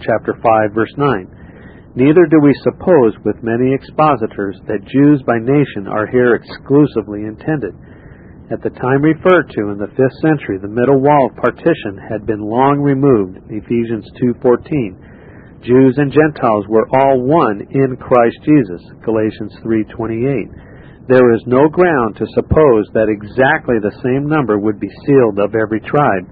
[0.00, 1.96] Chapter 5, verse 9.
[1.96, 7.74] Neither do we suppose with many expositors that Jews by nation are here exclusively intended.
[8.52, 12.26] At the time referred to in the 5th century, the middle wall of partition had
[12.26, 13.40] been long removed.
[13.50, 14.94] Ephesians 2:14.
[15.62, 18.82] Jews and Gentiles were all one in Christ Jesus.
[19.02, 20.52] Galatians 3:28
[21.08, 25.54] there is no ground to suppose that exactly the same number would be sealed of
[25.54, 26.26] every tribe.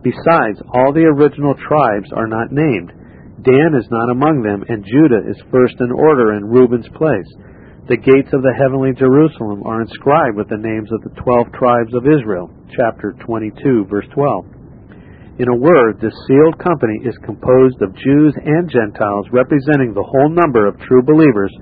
[0.00, 2.92] Besides, all the original tribes are not named.
[3.44, 7.28] Dan is not among them, and Judah is first in order in Reuben's place.
[7.84, 11.92] The gates of the heavenly Jerusalem are inscribed with the names of the twelve tribes
[11.92, 12.48] of Israel.
[12.72, 15.44] Chapter 22, verse 12.
[15.44, 20.32] In a word, this sealed company is composed of Jews and Gentiles representing the whole
[20.32, 21.52] number of true believers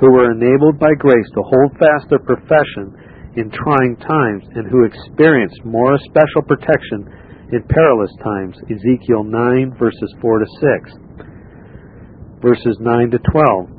[0.00, 2.90] who were enabled by grace to hold fast their profession
[3.36, 7.06] in trying times and who experienced more special protection
[7.52, 8.56] in perilous times.
[8.70, 10.90] Ezekiel 9, verses 4 to 6.
[12.42, 13.70] Verses 9 to 12.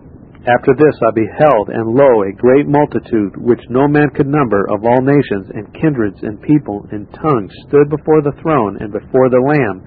[0.46, 4.86] After this I beheld, and lo, a great multitude, which no man could number, of
[4.86, 9.42] all nations, and kindreds, and people, and tongues, stood before the throne and before the
[9.42, 9.82] Lamb,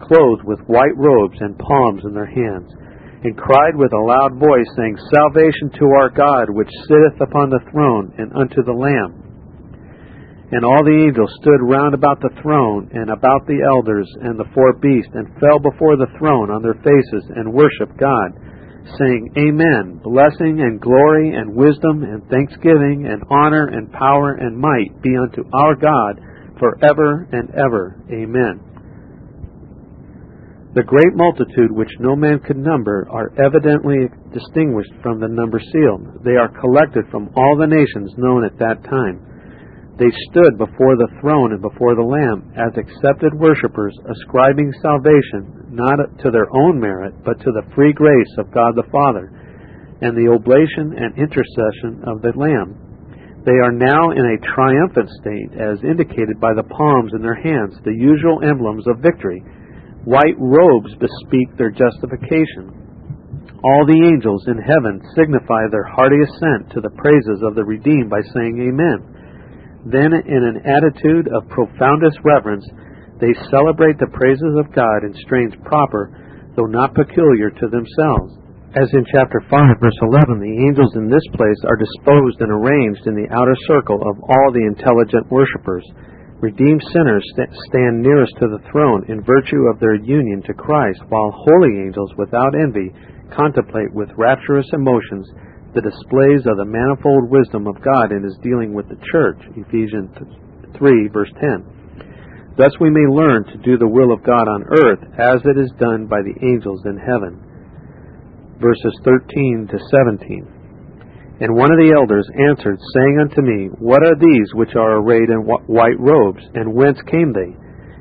[0.00, 2.72] clothed with white robes and palms in their hands
[3.24, 7.64] and cried with a loud voice, saying, Salvation to our God, which sitteth upon the
[7.70, 9.28] throne, and unto the Lamb.
[10.50, 14.48] And all the angels stood round about the throne, and about the elders, and the
[14.54, 18.32] four beasts, and fell before the throne on their faces, and worshipped God,
[18.96, 20.00] saying, Amen.
[20.00, 25.44] Blessing and glory and wisdom and thanksgiving and honor and power and might be unto
[25.52, 26.22] our God
[26.58, 28.00] for ever and ever.
[28.10, 28.67] Amen.
[30.76, 36.20] The great multitude, which no man could number, are evidently distinguished from the number sealed.
[36.28, 39.24] They are collected from all the nations known at that time.
[39.96, 46.04] They stood before the throne and before the Lamb as accepted worshippers, ascribing salvation not
[46.20, 49.32] to their own merit, but to the free grace of God the Father,
[50.04, 52.76] and the oblation and intercession of the Lamb.
[53.48, 57.80] They are now in a triumphant state, as indicated by the palms in their hands,
[57.88, 59.40] the usual emblems of victory
[60.08, 62.72] White robes bespeak their justification.
[63.60, 68.08] All the angels in heaven signify their hearty assent to the praises of the redeemed
[68.08, 69.04] by saying Amen.
[69.84, 72.64] Then, in an attitude of profoundest reverence,
[73.20, 76.08] they celebrate the praises of God in strains proper,
[76.56, 78.32] though not peculiar to themselves.
[78.80, 83.04] As in chapter 5, verse 11, the angels in this place are disposed and arranged
[83.04, 85.84] in the outer circle of all the intelligent worshippers.
[86.40, 87.24] Redeemed sinners
[87.68, 92.12] stand nearest to the throne in virtue of their union to Christ, while holy angels
[92.16, 92.92] without envy
[93.34, 95.28] contemplate with rapturous emotions
[95.74, 99.38] the displays of the manifold wisdom of God in his dealing with the church.
[99.56, 100.14] Ephesians
[100.78, 102.54] 3, verse 10.
[102.56, 105.70] Thus we may learn to do the will of God on earth as it is
[105.78, 107.42] done by the angels in heaven.
[108.60, 110.57] verses 13 to 17.
[111.38, 115.30] And one of the elders answered, saying unto me, What are these which are arrayed
[115.30, 117.54] in white robes, and whence came they?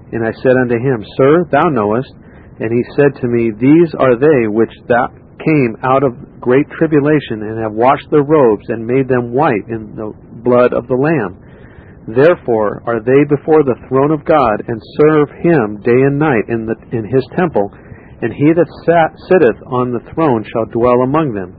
[0.10, 2.10] And I said unto him, Sir, thou knowest.
[2.58, 7.62] And he said to me, These are they which came out of great tribulation, and
[7.62, 10.10] have washed their robes, and made them white in the
[10.42, 11.38] blood of the Lamb.
[12.10, 16.66] Therefore are they before the throne of God, and serve him day and night in,
[16.66, 17.70] the, in his temple,
[18.24, 21.54] and he that sat, sitteth on the throne shall dwell among them.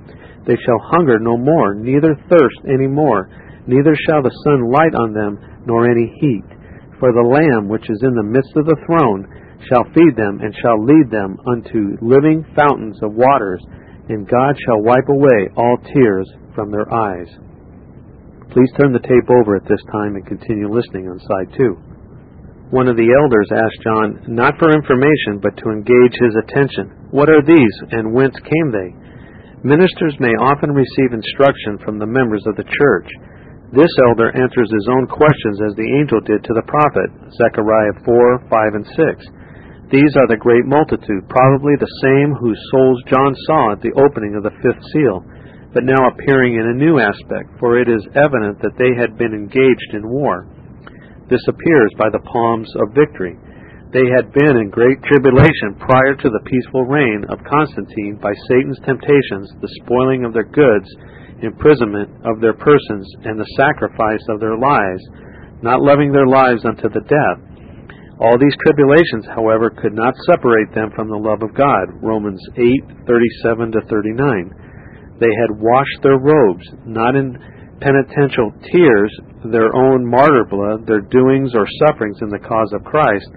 [0.48, 3.28] They shall hunger no more, neither thirst any more,
[3.68, 5.36] neither shall the sun light on them,
[5.68, 6.48] nor any heat.
[6.96, 9.28] For the Lamb which is in the midst of the throne
[9.68, 13.60] shall feed them, and shall lead them unto living fountains of waters,
[14.08, 17.28] and God shall wipe away all tears from their eyes.
[18.48, 21.76] Please turn the tape over at this time and continue listening on side two.
[22.72, 27.28] One of the elders asked John, not for information, but to engage his attention, What
[27.28, 28.96] are these, and whence came they?
[29.66, 33.10] Ministers may often receive instruction from the members of the church.
[33.74, 38.46] This elder answers his own questions as the angel did to the prophet, Zechariah 4,
[38.46, 39.90] 5, and 6.
[39.90, 44.38] These are the great multitude, probably the same whose souls John saw at the opening
[44.38, 45.26] of the fifth seal,
[45.74, 49.34] but now appearing in a new aspect, for it is evident that they had been
[49.34, 50.46] engaged in war.
[51.26, 53.34] This appears by the palms of victory.
[53.88, 58.76] They had been in great tribulation prior to the peaceful reign of Constantine by Satan's
[58.84, 60.84] temptations, the spoiling of their goods,
[61.40, 65.00] imprisonment of their persons, and the sacrifice of their lives,
[65.62, 67.40] not loving their lives unto the death.
[68.20, 71.88] All these tribulations, however, could not separate them from the love of God.
[72.02, 74.52] Romans 8:37 to 39.
[75.18, 77.38] They had washed their robes, not in
[77.80, 83.30] penitential tears, their own martyr blood, their doings or sufferings in the cause of Christ,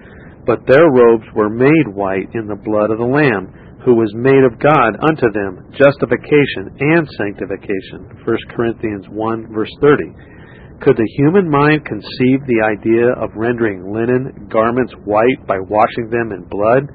[0.46, 3.52] but their robes were made white in the blood of the Lamb,
[3.86, 8.10] who was made of God unto them justification and sanctification.
[8.26, 10.14] 1 Corinthians 1 verse 30.
[10.82, 16.34] Could the human mind conceive the idea of rendering linen garments white by washing them
[16.34, 16.90] in blood?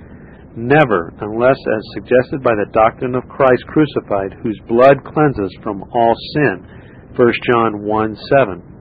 [0.58, 6.14] Never, unless as suggested by the doctrine of Christ crucified, whose blood cleanses from all
[6.34, 6.66] sin.
[7.14, 8.75] 1 John 1 7.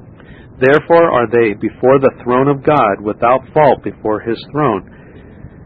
[0.60, 4.88] Therefore are they before the throne of God without fault before his throne.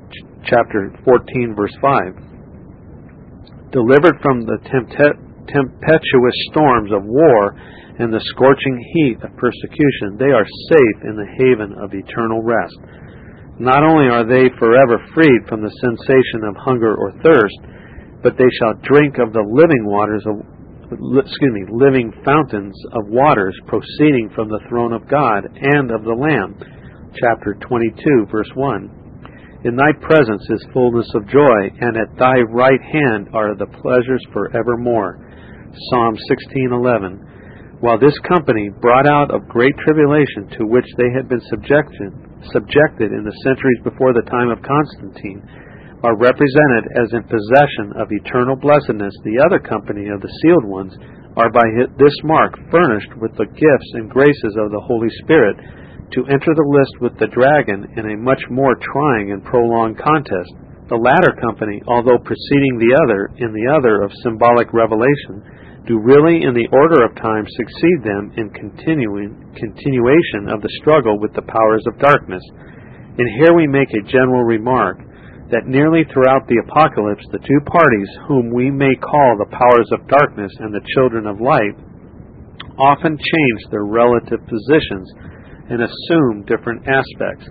[0.10, 3.70] Ch- chapter 14, verse 5.
[3.70, 7.54] Delivered from the tempestuous storms of war
[8.02, 12.74] and the scorching heat of persecution, they are safe in the haven of eternal rest.
[13.62, 17.60] Not only are they forever freed from the sensation of hunger or thirst,
[18.24, 20.42] but they shall drink of the living waters of
[20.92, 26.18] excuse me, living fountains of waters proceeding from the throne of God and of the
[26.18, 26.58] Lamb.
[27.14, 29.62] Chapter 22, verse 1.
[29.66, 34.24] In thy presence is fullness of joy, and at thy right hand are the pleasures
[34.32, 35.20] for forevermore.
[35.92, 37.20] Psalm 16:11.
[37.82, 42.12] While this company brought out of great tribulation to which they had been subjected,
[42.52, 45.44] subjected in the centuries before the time of Constantine,
[46.04, 50.96] are represented as in possession of eternal blessedness, the other company of the sealed ones
[51.36, 51.68] are by
[52.00, 55.60] this mark furnished with the gifts and graces of the Holy Spirit
[56.16, 60.52] to enter the list with the dragon in a much more trying and prolonged contest.
[60.88, 66.42] The latter company, although preceding the other in the other of symbolic revelation, do really
[66.42, 71.46] in the order of time succeed them in continuing continuation of the struggle with the
[71.46, 72.42] powers of darkness.
[73.20, 74.98] And here we make a general remark
[75.52, 80.08] that nearly throughout the apocalypse the two parties whom we may call the powers of
[80.08, 81.74] darkness and the children of light
[82.78, 85.12] often change their relative positions
[85.70, 87.50] and assume different aspects.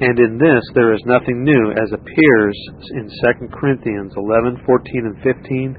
[0.00, 2.56] And in this there is nothing new as appears
[2.94, 5.76] in 2 Corinthians 11, 14 and 15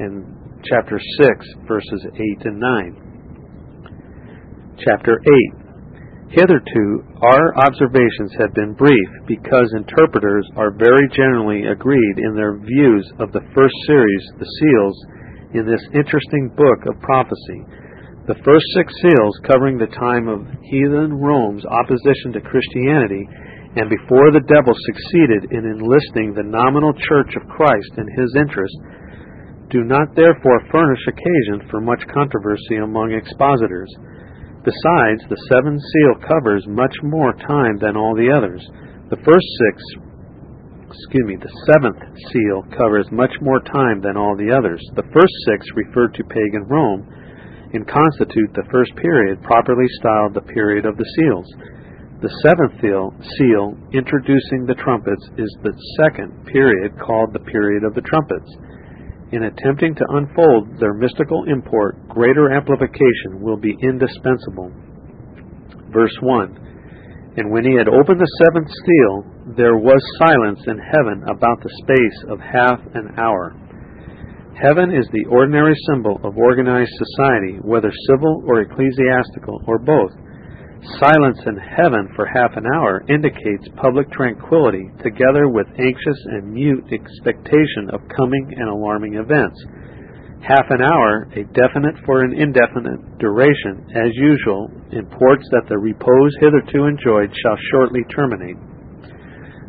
[0.00, 0.24] and
[0.64, 2.96] chapter 6 verses 8 and 9.
[4.80, 5.20] Chapter
[5.54, 5.59] 8
[6.30, 13.02] Hitherto, our observations have been brief because interpreters are very generally agreed in their views
[13.18, 14.96] of the first series, the seals,
[15.58, 17.66] in this interesting book of prophecy.
[18.30, 23.26] The first six seals covering the time of heathen Rome's opposition to Christianity
[23.74, 28.74] and before the devil succeeded in enlisting the nominal church of Christ in his interest,
[29.70, 33.90] do not therefore furnish occasion for much controversy among expositors.
[34.60, 38.60] Besides, the seventh seal covers much more time than all the others.
[39.08, 39.74] The first six,
[40.84, 41.96] excuse me, the seventh
[42.28, 44.84] seal covers much more time than all the others.
[44.96, 47.08] The first six refer to pagan Rome
[47.72, 51.48] and constitute the first period, properly styled the period of the seals.
[52.20, 55.72] The seventh seal, seal, introducing the trumpets, is the
[56.04, 58.50] second period called the period of the trumpets.
[59.32, 64.72] In attempting to unfold their mystical import, greater amplification will be indispensable.
[65.92, 71.22] Verse 1 And when he had opened the seventh seal, there was silence in heaven
[71.30, 73.54] about the space of half an hour.
[74.60, 80.10] Heaven is the ordinary symbol of organized society, whether civil or ecclesiastical, or both.
[80.80, 86.84] Silence in heaven for half an hour indicates public tranquility, together with anxious and mute
[86.88, 89.60] expectation of coming and alarming events.
[90.40, 96.32] Half an hour, a definite for an indefinite duration, as usual, imports that the repose
[96.40, 98.56] hitherto enjoyed shall shortly terminate.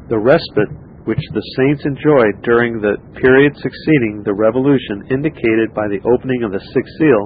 [0.07, 0.72] The respite
[1.03, 6.55] which the saints enjoyed during the period succeeding the revolution indicated by the opening of
[6.55, 7.24] the sixth seal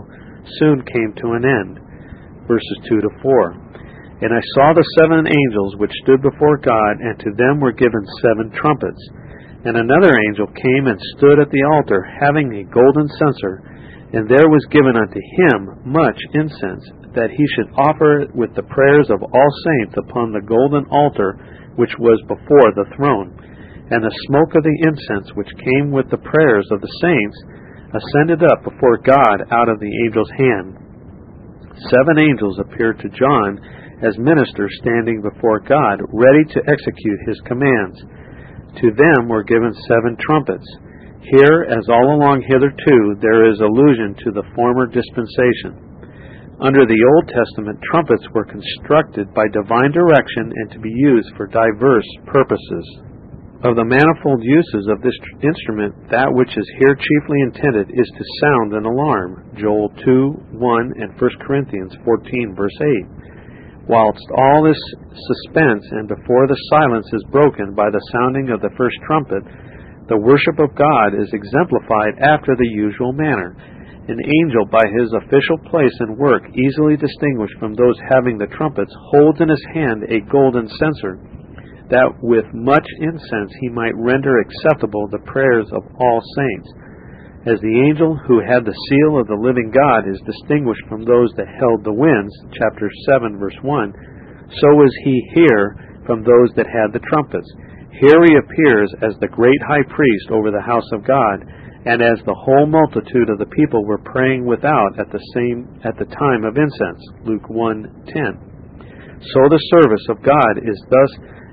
[0.58, 1.80] soon came to an end.
[2.50, 3.65] Verses 2 to 4.
[4.26, 8.02] And I saw the seven angels which stood before God, and to them were given
[8.26, 8.98] seven trumpets.
[9.70, 13.62] And another angel came and stood at the altar, having a golden censer,
[14.18, 18.66] and there was given unto him much incense, that he should offer it with the
[18.66, 21.38] prayers of all saints upon the golden altar
[21.78, 23.30] which was before the throne.
[23.94, 27.38] And the smoke of the incense which came with the prayers of the saints
[27.94, 30.82] ascended up before God out of the angel's hand.
[31.94, 33.62] Seven angels appeared to John
[34.04, 37.96] as ministers standing before God, ready to execute his commands.
[38.84, 40.68] To them were given seven trumpets.
[41.24, 45.80] Here, as all along hitherto, there is allusion to the former dispensation.
[46.60, 51.48] Under the Old Testament, trumpets were constructed by divine direction and to be used for
[51.48, 52.86] diverse purposes.
[53.64, 58.34] Of the manifold uses of this instrument, that which is here chiefly intended is to
[58.44, 59.50] sound an alarm.
[59.56, 63.25] Joel 2 1 and 1 Corinthians 14, verse 8
[63.88, 64.80] whilst all this
[65.14, 69.44] suspense and before the silence is broken by the sounding of the first trumpet,
[70.10, 73.58] the worship of God is exemplified after the usual manner.
[74.06, 78.94] An angel, by his official place and work, easily distinguished from those having the trumpets,
[79.10, 81.18] holds in his hand a golden censer,
[81.90, 86.70] that with much incense he might render acceptable the prayers of all saints.
[87.46, 91.30] As the angel who had the seal of the living God is distinguished from those
[91.38, 96.66] that held the winds, chapter 7, verse 1, so is he here from those that
[96.66, 97.46] had the trumpets.
[98.02, 101.46] Here he appears as the great high priest over the house of God,
[101.86, 105.94] and as the whole multitude of the people were praying without at the same at
[106.02, 107.02] the time of incense.
[107.30, 108.42] Luke 1:10.
[109.22, 111.12] So the service of God is thus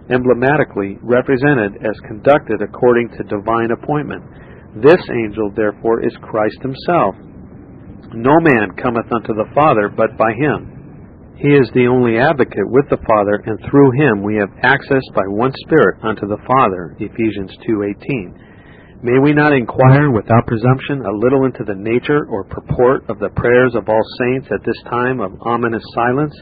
[0.09, 4.24] emblematically represented as conducted according to divine appointment.
[4.74, 7.14] This angel, therefore, is Christ himself.
[8.14, 11.34] No man cometh unto the Father but by him.
[11.36, 15.26] He is the only advocate with the Father, and through him we have access by
[15.28, 16.96] one Spirit unto the Father.
[17.00, 18.32] Ephesians 2:18.
[19.02, 23.34] May we not inquire without presumption a little into the nature or purport of the
[23.34, 26.32] prayers of all saints at this time of ominous silence?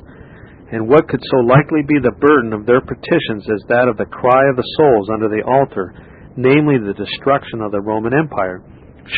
[0.70, 4.06] And what could so likely be the burden of their petitions as that of the
[4.06, 5.94] cry of the souls under the altar?
[6.36, 8.62] Namely the destruction of the Roman Empire.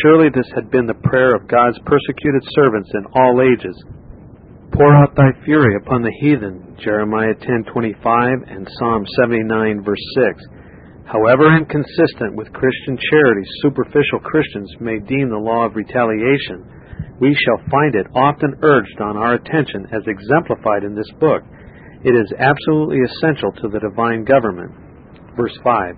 [0.01, 3.77] Surely this had been the prayer of God's persecuted servants in all ages.
[4.73, 10.41] Pour out thy fury upon the heathen, Jeremiah 10:25 and Psalm 79 verse 6.
[11.05, 16.65] However inconsistent with Christian charity superficial Christians may deem the law of retaliation,
[17.21, 21.43] we shall find it often urged on our attention as exemplified in this book.
[22.03, 24.73] It is absolutely essential to the divine government.
[25.37, 25.97] Verse 5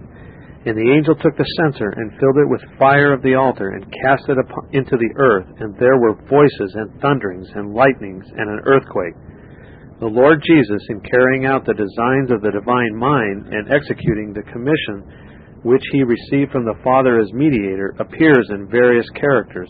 [0.64, 3.84] and the angel took the censer and filled it with fire of the altar and
[4.00, 4.40] cast it
[4.72, 9.12] into the earth, and there were voices and thunderings and lightnings and an earthquake.
[10.00, 14.48] The Lord Jesus, in carrying out the designs of the divine mind and executing the
[14.50, 15.04] commission
[15.62, 19.68] which he received from the Father as mediator, appears in various characters.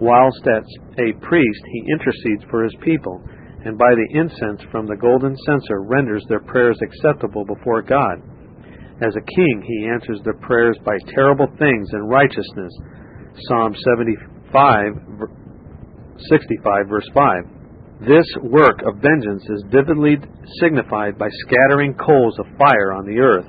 [0.00, 0.66] Whilst as
[0.98, 3.22] a priest he intercedes for his people,
[3.64, 8.20] and by the incense from the golden censer renders their prayers acceptable before God.
[9.02, 12.72] As a king, he answers their prayers by terrible things and righteousness.
[13.48, 14.92] Psalm 75,
[16.28, 18.06] 65, verse 5.
[18.06, 20.18] This work of vengeance is vividly
[20.60, 23.46] signified by scattering coals of fire on the earth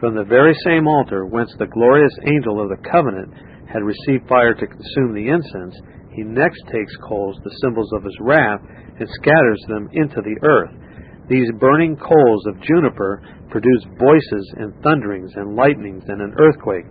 [0.00, 3.30] from the very same altar whence the glorious angel of the covenant
[3.68, 5.76] had received fire to consume the incense.
[6.16, 8.60] He next takes coals, the symbols of his wrath,
[8.98, 10.72] and scatters them into the earth.
[11.30, 16.86] These burning coals of juniper produce voices and thunderings and lightnings and an earthquake.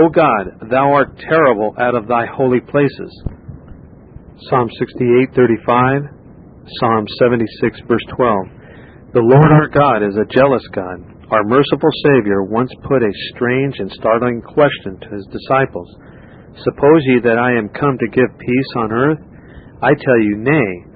[0.00, 3.12] O God, thou art terrible out of thy holy places.
[4.48, 6.08] Psalm 68:35,
[6.80, 9.12] Psalm 76 verse 12.
[9.12, 11.04] The Lord our God is a jealous God.
[11.30, 15.86] Our merciful Savior once put a strange and startling question to his disciples.
[16.64, 19.18] Suppose ye that I am come to give peace on earth?
[19.82, 20.89] I tell you, nay.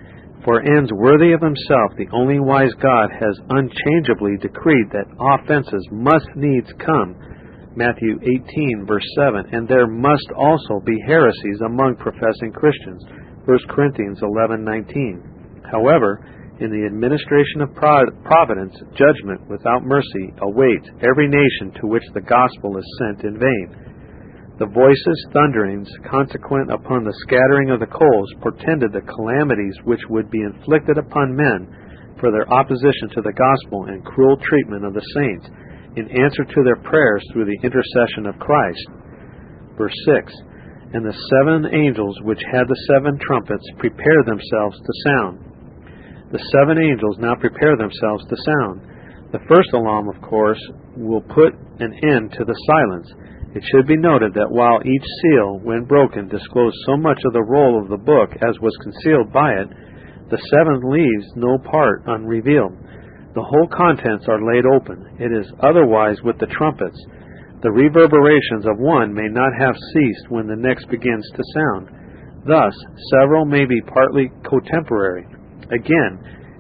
[0.45, 6.29] For ends worthy of himself, the only wise God has unchangeably decreed that offenses must
[6.37, 7.17] needs come.
[7.77, 9.49] Matthew 18, verse 7.
[9.53, 13.03] And there must also be heresies among professing Christians.
[13.47, 15.65] 1 Corinthians 11:19.
[15.65, 16.21] However,
[16.61, 22.77] in the administration of providence, judgment without mercy awaits every nation to which the gospel
[22.77, 23.94] is sent in vain.
[24.55, 30.31] The voices, thunderings, consequent upon the scattering of the coals, portended the calamities which would
[30.31, 31.67] be inflicted upon men
[32.23, 35.51] for their opposition to the gospel and cruel treatment of the saints,
[35.99, 38.87] in answer to their prayers through the intercession of Christ.
[39.75, 40.31] Verse 6
[40.95, 45.35] And the seven angels which had the seven trumpets prepared themselves to sound.
[46.31, 48.87] The seven angels now prepare themselves to sound.
[49.35, 50.63] The first alarm, of course,
[50.95, 53.11] will put an end to the silence
[53.55, 57.47] it should be noted that while each seal, when broken, disclosed so much of the
[57.47, 59.71] roll of the book as was concealed by it,
[60.31, 62.75] the seventh leaves no part unrevealed.
[63.35, 65.07] The whole contents are laid open.
[65.23, 66.99] It is otherwise with the trumpets.
[67.63, 71.95] The reverberations of one may not have ceased when the next begins to sound.
[72.47, 72.75] Thus,
[73.15, 75.27] several may be partly cotemporary.
[75.71, 76.19] Again,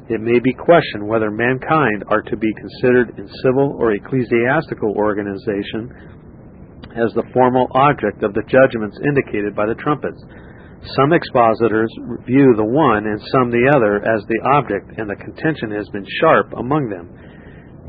[0.08, 6.13] it may be questioned whether mankind are to be considered in civil or ecclesiastical organization
[6.94, 10.22] as the formal object of the judgments indicated by the trumpets.
[10.94, 11.90] Some expositors
[12.26, 16.06] view the one and some the other as the object, and the contention has been
[16.20, 17.08] sharp among them.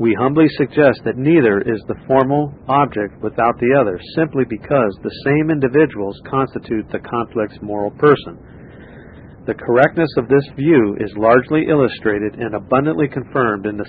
[0.00, 5.16] We humbly suggest that neither is the formal object without the other, simply because the
[5.24, 8.36] same individuals constitute the complex moral person.
[9.46, 13.88] The correctness of this view is largely illustrated and abundantly confirmed in the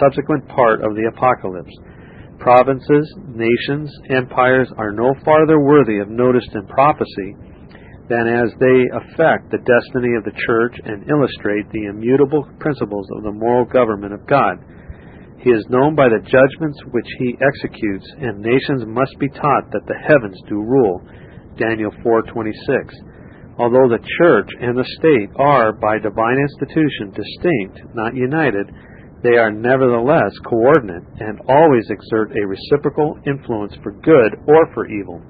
[0.00, 1.74] subsequent part of the Apocalypse
[2.38, 7.34] provinces, nations, empires are no farther worthy of notice in prophecy
[8.08, 13.24] than as they affect the destiny of the church and illustrate the immutable principles of
[13.24, 14.62] the moral government of God.
[15.38, 19.86] He is known by the judgments which he executes, and nations must be taught that
[19.86, 21.02] the heavens do rule.
[21.58, 22.94] Daniel 4:26.
[23.58, 28.70] Although the church and the state are by divine institution distinct, not united,
[29.26, 35.20] they are nevertheless coordinate and always exert a reciprocal influence for good or for evil.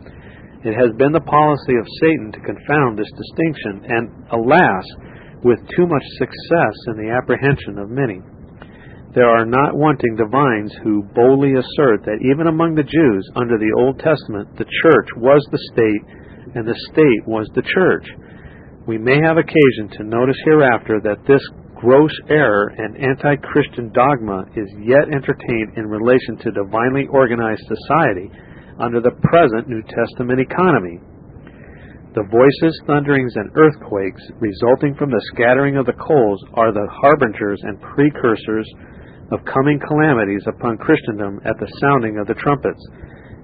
[0.61, 4.05] It has been the policy of Satan to confound this distinction, and
[4.37, 4.85] alas,
[5.45, 8.21] with too much success in the apprehension of many.
[9.17, 13.73] There are not wanting divines who boldly assert that even among the Jews under the
[13.81, 16.05] Old Testament the church was the state
[16.53, 18.05] and the state was the church.
[18.87, 21.41] We may have occasion to notice hereafter that this
[21.77, 28.33] gross error and anti Christian dogma is yet entertained in relation to divinely organized society
[28.81, 31.01] under the present New Testament economy.
[32.17, 37.61] The voices, thunderings, and earthquakes resulting from the scattering of the coals are the harbingers
[37.63, 38.67] and precursors
[39.33, 42.81] of coming calamities upon Christendom at the sounding of the trumpets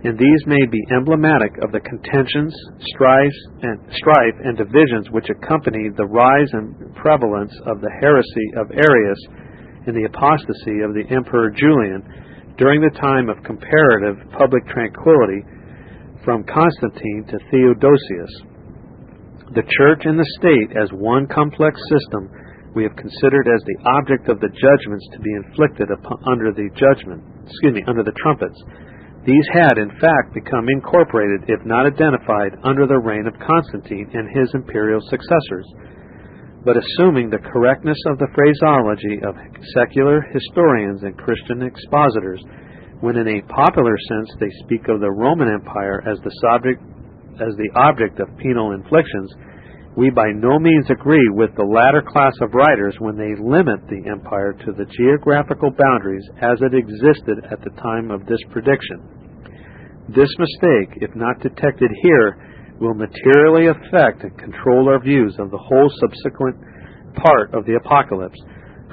[0.03, 2.51] and these may be emblematic of the contentions,
[2.91, 8.67] strife, and, strife, and divisions which accompanied the rise and prevalence of the heresy of
[8.75, 9.23] Arius
[9.87, 12.03] and the apostasy of the Emperor Julian
[12.59, 15.47] during the time of comparative public tranquility
[16.27, 18.35] from Constantine to Theodosius.
[19.55, 22.27] The church and the state as one complex system
[22.75, 26.67] we have considered as the object of the judgments to be inflicted upon, under the
[26.75, 28.59] judgment, excuse me, under the trumpets
[29.25, 34.27] these had, in fact, become incorporated, if not identified, under the reign of Constantine and
[34.35, 35.67] his imperial successors.
[36.65, 39.39] But assuming the correctness of the phraseology of
[39.75, 42.43] secular historians and Christian expositors,
[42.99, 46.83] when in a popular sense they speak of the Roman Empire as the subject,
[47.39, 49.31] as the object of penal inflictions,
[49.97, 54.09] we by no means agree with the latter class of writers when they limit the
[54.09, 59.05] empire to the geographical boundaries as it existed at the time of this prediction.
[60.09, 62.41] This mistake, if not detected here,
[62.81, 66.57] will materially affect and control our views of the whole subsequent
[67.15, 68.41] part of the apocalypse.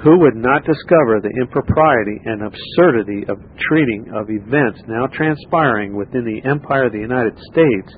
[0.04, 6.24] Who would not discover the impropriety and absurdity of treating of events now transpiring within
[6.24, 7.92] the empire of the United States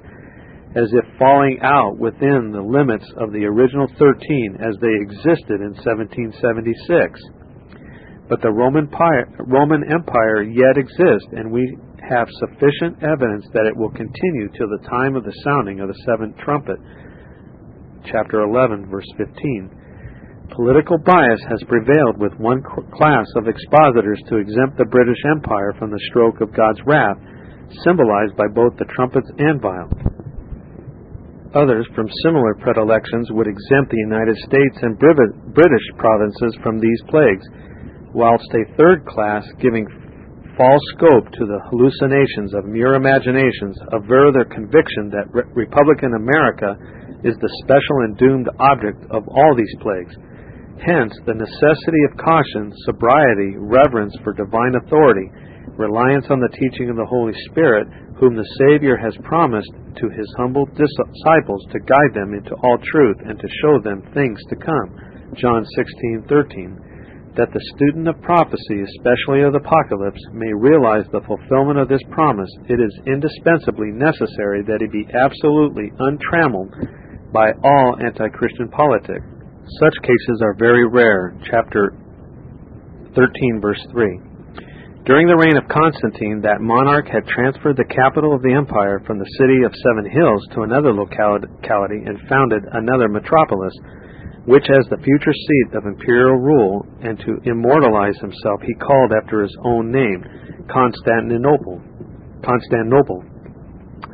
[0.74, 5.76] as if falling out within the limits of the original 13 as they existed in
[5.76, 7.20] 1776?
[8.28, 8.88] But the Roman,
[9.44, 11.76] Roman Empire yet exists, and we
[12.08, 16.00] have sufficient evidence that it will continue till the time of the sounding of the
[16.06, 16.78] seventh trumpet.
[18.08, 20.48] Chapter 11, verse 15.
[20.56, 22.62] Political bias has prevailed with one
[22.92, 27.16] class of expositors to exempt the British Empire from the stroke of God's wrath,
[27.84, 29.92] symbolized by both the trumpets and vials.
[31.54, 37.44] Others from similar predilections would exempt the United States and British provinces from these plagues,
[38.14, 39.86] whilst a third class, giving
[40.56, 46.76] false scope to the hallucinations of mere imaginations, aver their conviction that Re- Republican America
[47.24, 50.12] is the special and doomed object of all these plagues.
[50.82, 55.30] Hence, the necessity of caution, sobriety, reverence for divine authority,
[55.78, 57.86] reliance on the teaching of the Holy Spirit,
[58.22, 63.18] whom the Savior has promised to his humble disciples to guide them into all truth
[63.26, 64.94] and to show them things to come.
[65.34, 66.78] John 16:13
[67.34, 72.02] that the student of prophecy, especially of the apocalypse, may realize the fulfillment of this
[72.10, 76.70] promise, it is indispensably necessary that he be absolutely untrammeled
[77.32, 79.24] by all anti-Christian politics.
[79.80, 81.34] Such cases are very rare.
[81.50, 81.94] Chapter
[83.16, 84.20] 13, verse 3.
[85.02, 89.18] During the reign of Constantine, that monarch had transferred the capital of the empire from
[89.18, 93.74] the city of Seven Hills to another locality and founded another metropolis,
[94.46, 99.42] which as the future seat of imperial rule, and to immortalize himself, he called after
[99.42, 100.22] his own name,
[100.70, 101.82] Constantinople.
[102.46, 103.26] Constantinople.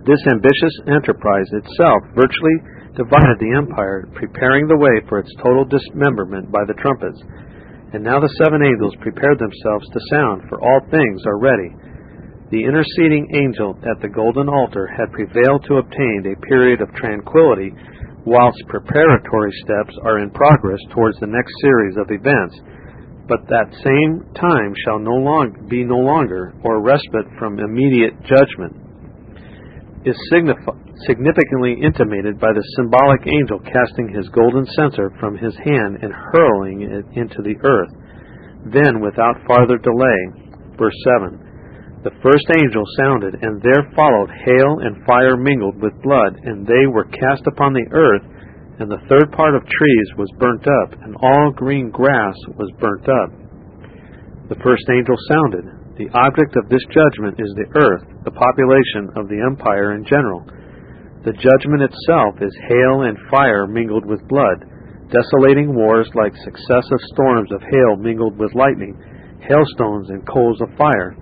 [0.09, 2.65] This ambitious enterprise itself virtually
[2.97, 7.21] divided the empire, preparing the way for its total dismemberment by the trumpets.
[7.93, 11.73] And now the seven angels prepared themselves to sound, for all things are ready.
[12.51, 17.73] The interceding angel at the golden altar had prevailed to obtain a period of tranquility,
[18.25, 22.61] whilst preparatory steps are in progress towards the next series of events.
[23.29, 28.77] But that same time shall no long be no longer, or respite from immediate judgment,
[30.05, 36.03] is signified significantly intimated by the symbolic angel casting his golden censer from his hand
[36.03, 37.93] and hurling it into the earth.
[38.67, 40.21] Then, without farther delay,
[40.75, 46.35] verse 7 The first angel sounded, and there followed hail and fire mingled with blood,
[46.43, 48.27] and they were cast upon the earth,
[48.83, 53.07] and the third part of trees was burnt up, and all green grass was burnt
[53.07, 53.31] up.
[54.51, 55.67] The first angel sounded.
[55.95, 60.47] The object of this judgment is the earth, the population of the empire in general
[61.25, 64.63] the judgment itself is hail and fire mingled with blood,
[65.11, 68.95] desolating wars like successive storms of hail mingled with lightning,
[69.43, 71.17] hailstones and coals of fire.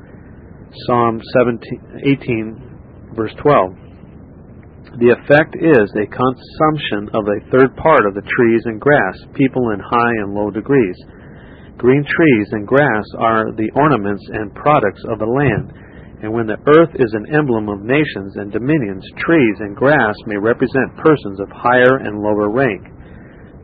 [0.86, 5.00] Psalm 17, 18, verse 12.
[5.00, 9.72] The effect is a consumption of a third part of the trees and grass, people
[9.72, 10.96] in high and low degrees.
[11.76, 15.72] Green trees and grass are the ornaments and products of the land
[16.22, 20.40] and when the earth is an emblem of nations and dominions, trees and grass may
[20.40, 22.88] represent persons of higher and lower rank.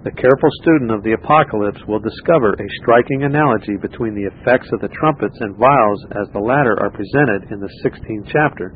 [0.04, 4.82] The careful student of the Apocalypse will discover a striking analogy between the effects of
[4.82, 8.74] the trumpets and vials as the latter are presented in the 16th chapter.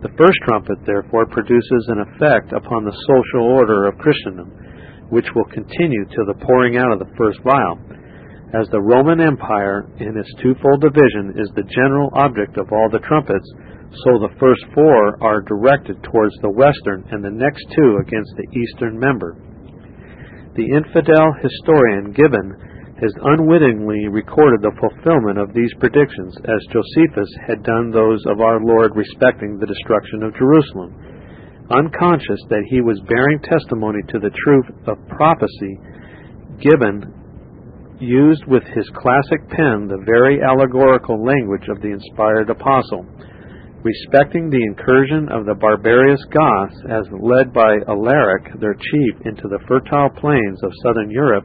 [0.00, 4.48] The first trumpet, therefore, produces an effect upon the social order of Christendom,
[5.10, 7.76] which will continue till the pouring out of the first vial
[8.54, 13.02] as the Roman Empire in its twofold division is the general object of all the
[13.02, 13.46] trumpets,
[14.06, 18.46] so the first four are directed towards the western and the next two against the
[18.54, 19.34] eastern member.
[20.54, 22.54] The infidel historian Gibbon
[23.02, 28.62] has unwittingly recorded the fulfillment of these predictions, as Josephus had done those of our
[28.62, 30.94] Lord respecting the destruction of Jerusalem.
[31.74, 35.74] Unconscious that he was bearing testimony to the truth of prophecy,
[36.62, 37.23] Gibbon
[38.04, 43.04] used with his classic pen the very allegorical language of the inspired apostle.
[43.84, 49.60] Respecting the incursion of the barbarous Goths as led by Alaric, their chief, into the
[49.68, 51.44] fertile plains of southern Europe,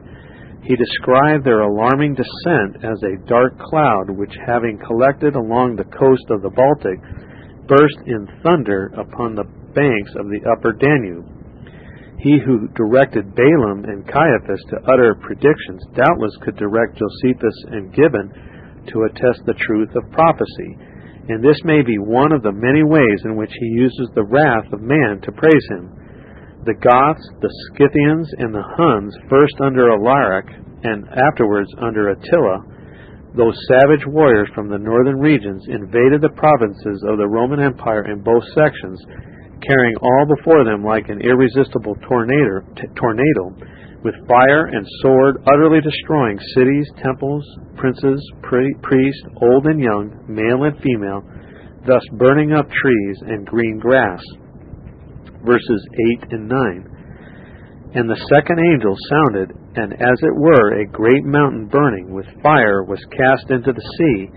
[0.63, 6.27] he described their alarming descent as a dark cloud which, having collected along the coast
[6.29, 6.99] of the Baltic,
[7.67, 11.38] burst in thunder upon the banks of the upper Danube.
[12.19, 18.27] He who directed Balaam and Caiaphas to utter predictions doubtless could direct Josephus and Gibbon
[18.91, 20.75] to attest the truth of prophecy,
[21.29, 24.67] and this may be one of the many ways in which he uses the wrath
[24.73, 25.95] of man to praise him.
[26.65, 30.47] The Goths, the Scythians, and the Huns, first under Alaric
[30.83, 32.65] and afterwards under Attila,
[33.35, 38.23] those savage warriors from the northern regions, invaded the provinces of the Roman Empire in
[38.23, 38.99] both sections
[39.65, 43.53] carrying all before them like an irresistible tornado, t- tornado
[44.03, 47.43] with fire and sword, utterly destroying cities, temples,
[47.75, 51.21] princes, pri- priests, old and young, male and female,
[51.85, 54.21] thus burning up trees and green grass.
[55.43, 55.81] Verses
[56.23, 56.99] 8 and 9.
[57.95, 62.83] And the second angel sounded, and as it were a great mountain burning with fire
[62.83, 64.29] was cast into the sea,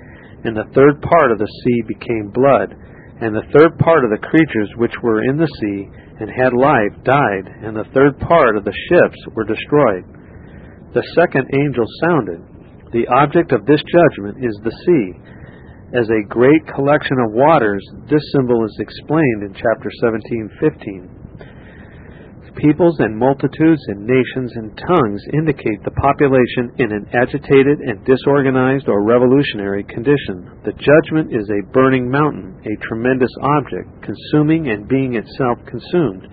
[0.45, 2.75] and the third part of the sea became blood
[3.23, 5.87] and the third part of the creatures which were in the sea,
[6.19, 10.03] and had life died, and the third part of the ships were destroyed.
[10.91, 12.43] The second angel sounded.
[12.91, 15.07] The object of this judgment is the sea.
[15.95, 21.22] As a great collection of waters, this symbol is explained in chapter 17 15
[22.57, 28.89] peoples and multitudes and nations and tongues indicate the population in an agitated and disorganized
[28.89, 30.49] or revolutionary condition.
[30.65, 36.29] The judgment is a burning mountain, a tremendous object, consuming and being itself consumed.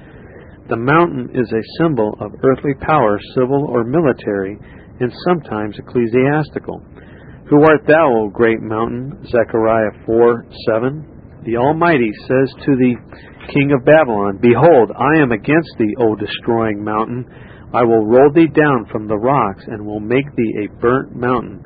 [0.70, 4.58] The mountain is a symbol of earthly power, civil or military,
[5.00, 6.84] and sometimes ecclesiastical.
[7.50, 9.26] Who art thou, O great mountain?
[9.26, 11.42] Zechariah 4 7.
[11.46, 12.94] The Almighty says to the
[13.54, 17.26] king of Babylon, Behold, I am against thee, O destroying mountain.
[17.74, 21.64] I will roll thee down from the rocks, and will make thee a burnt mountain.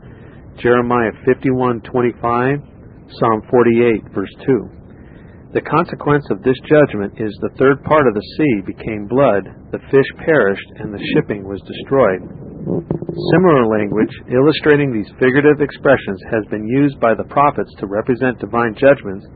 [0.58, 2.62] Jeremiah 51:25,
[3.08, 4.70] Psalm 48, verse 2.
[5.54, 9.80] The consequence of this judgment is the third part of the sea became blood, the
[9.92, 12.26] fish perished, and the shipping was destroyed.
[13.38, 18.74] Similar language, illustrating these figurative expressions, has been used by the prophets to represent divine
[18.74, 19.28] judgments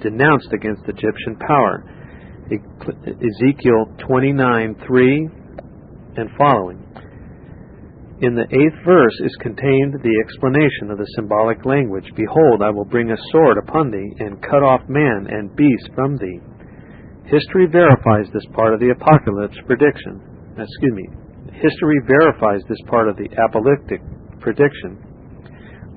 [0.00, 1.84] denounced against Egyptian power.
[2.50, 5.30] Ezekiel 29:3
[6.16, 6.84] and following.
[8.20, 12.84] In the eighth verse is contained the explanation of the symbolic language Behold, I will
[12.84, 16.40] bring a sword upon thee, and cut off man and beast from thee.
[17.26, 20.18] History verifies this part of the apocalypse prediction.
[20.58, 21.06] Excuse me.
[21.62, 24.02] History verifies this part of the apocalyptic
[24.40, 24.98] prediction.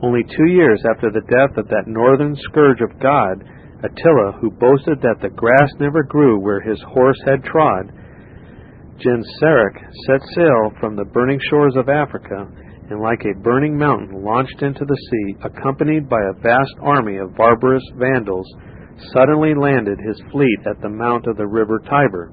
[0.04, 3.42] Only two years after the death of that northern scourge of God,
[3.84, 7.92] Attila, who boasted that the grass never grew where his horse had trod,
[9.02, 12.46] Genseric set sail from the burning shores of Africa,
[12.90, 17.36] and like a burning mountain launched into the sea, accompanied by a vast army of
[17.36, 18.46] barbarous Vandals,
[19.14, 22.32] suddenly landed his fleet at the mouth of the river Tiber.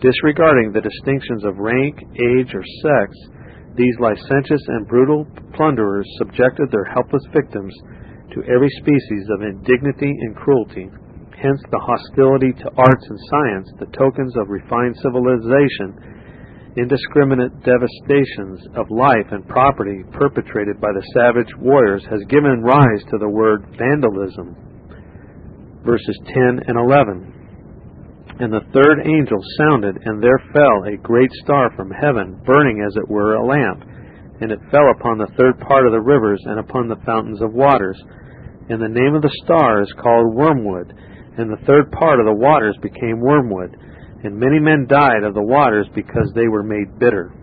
[0.00, 3.12] Disregarding the distinctions of rank, age, or sex,
[3.76, 7.74] these licentious and brutal plunderers subjected their helpless victims
[8.32, 10.88] to every species of indignity and cruelty.
[11.36, 15.96] Hence the hostility to arts and science, the tokens of refined civilization,
[16.76, 23.18] indiscriminate devastations of life and property perpetrated by the savage warriors has given rise to
[23.18, 24.54] the word vandalism.
[25.82, 27.40] Verses 10 and 11.
[28.40, 32.94] And the third angel sounded, and there fell a great star from heaven, burning as
[32.96, 33.84] it were a lamp.
[34.40, 37.52] And it fell upon the third part of the rivers and upon the fountains of
[37.52, 38.00] waters
[38.70, 40.94] and the name of the star is called Wormwood,
[41.36, 43.74] and the third part of the waters became wormwood,
[44.22, 47.34] and many men died of the waters because they were made bitter.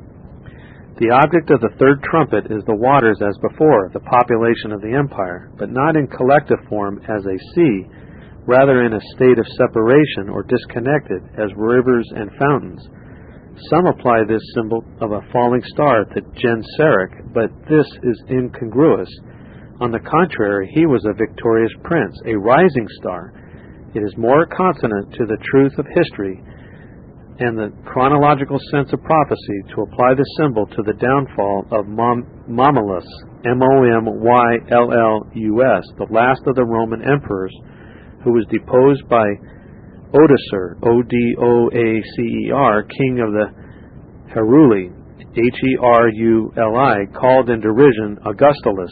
[1.03, 4.95] The object of the third trumpet is the waters as before, the population of the
[4.95, 7.91] empire, but not in collective form as a sea,
[8.47, 12.87] rather in a state of separation or disconnected as rivers and fountains.
[13.69, 19.09] Some apply this symbol of a falling star to Genseric, but this is incongruous
[19.79, 23.31] on the contrary, he was a victorious prince, a rising star.
[23.93, 26.41] It is more consonant to the truth of history
[27.39, 32.25] and the chronological sense of prophecy to apply the symbol to the downfall of Mom-
[32.49, 33.05] Momyllus,
[33.45, 34.63] M-O-M-Y-L-L-U-S,
[36.01, 37.53] the last of the Roman emperors,
[38.23, 39.29] who was deposed by
[40.13, 43.51] Odoacer, O-D-O-A-C-E-R, king of the
[44.33, 44.93] Heruli,
[45.35, 48.91] H-E-R-U-L-I, called in derision Augustulus,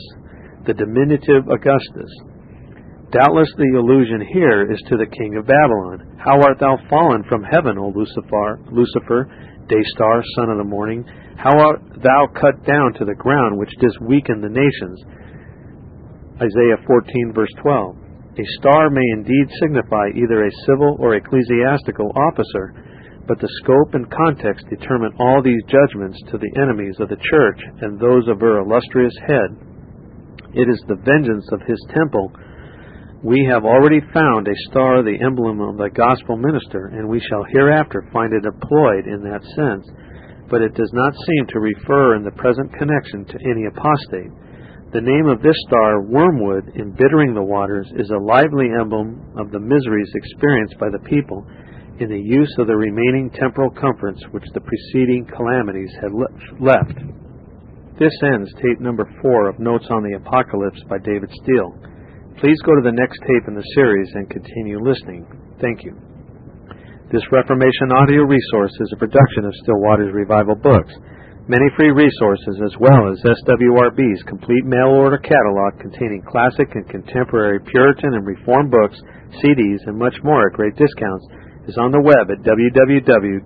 [0.66, 2.12] the diminutive Augustus.
[3.12, 6.18] Doubtless the allusion here is to the king of Babylon.
[6.20, 9.30] How art thou fallen from heaven, O Lucifer, Lucifer,
[9.70, 11.06] day star, son of the morning?
[11.38, 15.02] How art thou cut down to the ground, which didst weaken the nations?
[16.42, 17.96] Isaiah 14, verse 12.
[18.38, 22.76] A star may indeed signify either a civil or ecclesiastical officer,
[23.28, 27.60] but the scope and context determine all these judgments to the enemies of the church
[27.82, 29.56] and those of her illustrious head.
[30.54, 32.32] It is the vengeance of his temple.
[33.24, 37.44] We have already found a star, the emblem of the gospel minister, and we shall
[37.50, 39.88] hereafter find it employed in that sense.
[40.50, 44.32] But it does not seem to refer in the present connection to any apostate.
[44.94, 49.60] The name of this star, wormwood, embittering the waters, is a lively emblem of the
[49.60, 51.46] miseries experienced by the people
[52.00, 56.12] in the use of the remaining temporal comforts which the preceding calamities had
[56.60, 57.00] left.
[57.98, 61.72] This ends tape number four of Notes on the Apocalypse by David Steele.
[62.44, 65.26] Please go to the next tape in the series and continue listening.
[65.60, 65.96] Thank you.
[67.12, 70.92] This Reformation audio resource is a production of Still Waters Revival Books.
[71.48, 77.60] Many free resources, as well as SWRB's complete mail order catalog containing classic and contemporary
[77.60, 79.00] Puritan and Reformed books,
[79.44, 81.28] CDs, and much more at great discounts,
[81.68, 83.46] is on the web at www.swrb.com.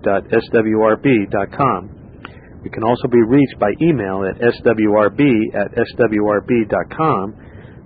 [2.64, 5.20] We can also be reached by email at swrb
[5.52, 7.34] at swrb.com,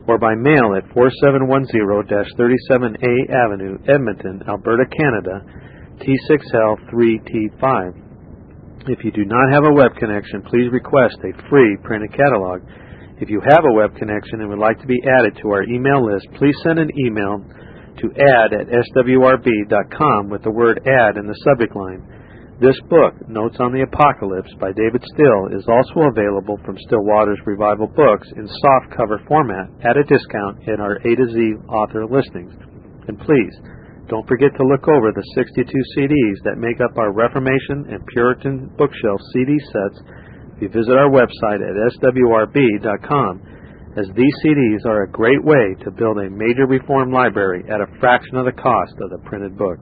[0.08, 5.44] or by mail at 4710-37A Avenue, Edmonton, Alberta, Canada,
[6.00, 7.92] T6L3T5.
[8.88, 12.62] If you do not have a web connection, please request a free printed catalog.
[13.20, 16.02] If you have a web connection and would like to be added to our email
[16.06, 17.44] list, please send an email
[18.00, 22.02] to add at swrb.com with the word add in the subject line.
[22.58, 27.38] This book, Notes on the Apocalypse by David Steele, is also available from Still Waters
[27.46, 31.38] Revival Books in soft cover format at a discount in our A to Z
[31.70, 32.50] author listings.
[33.06, 33.54] And please,
[34.10, 38.74] don't forget to look over the 62 CDs that make up our Reformation and Puritan
[38.74, 40.02] bookshelf CD sets
[40.56, 43.32] if you visit our website at swrb.com,
[43.94, 48.00] as these CDs are a great way to build a major reform library at a
[48.00, 49.76] fraction of the cost of the printed book.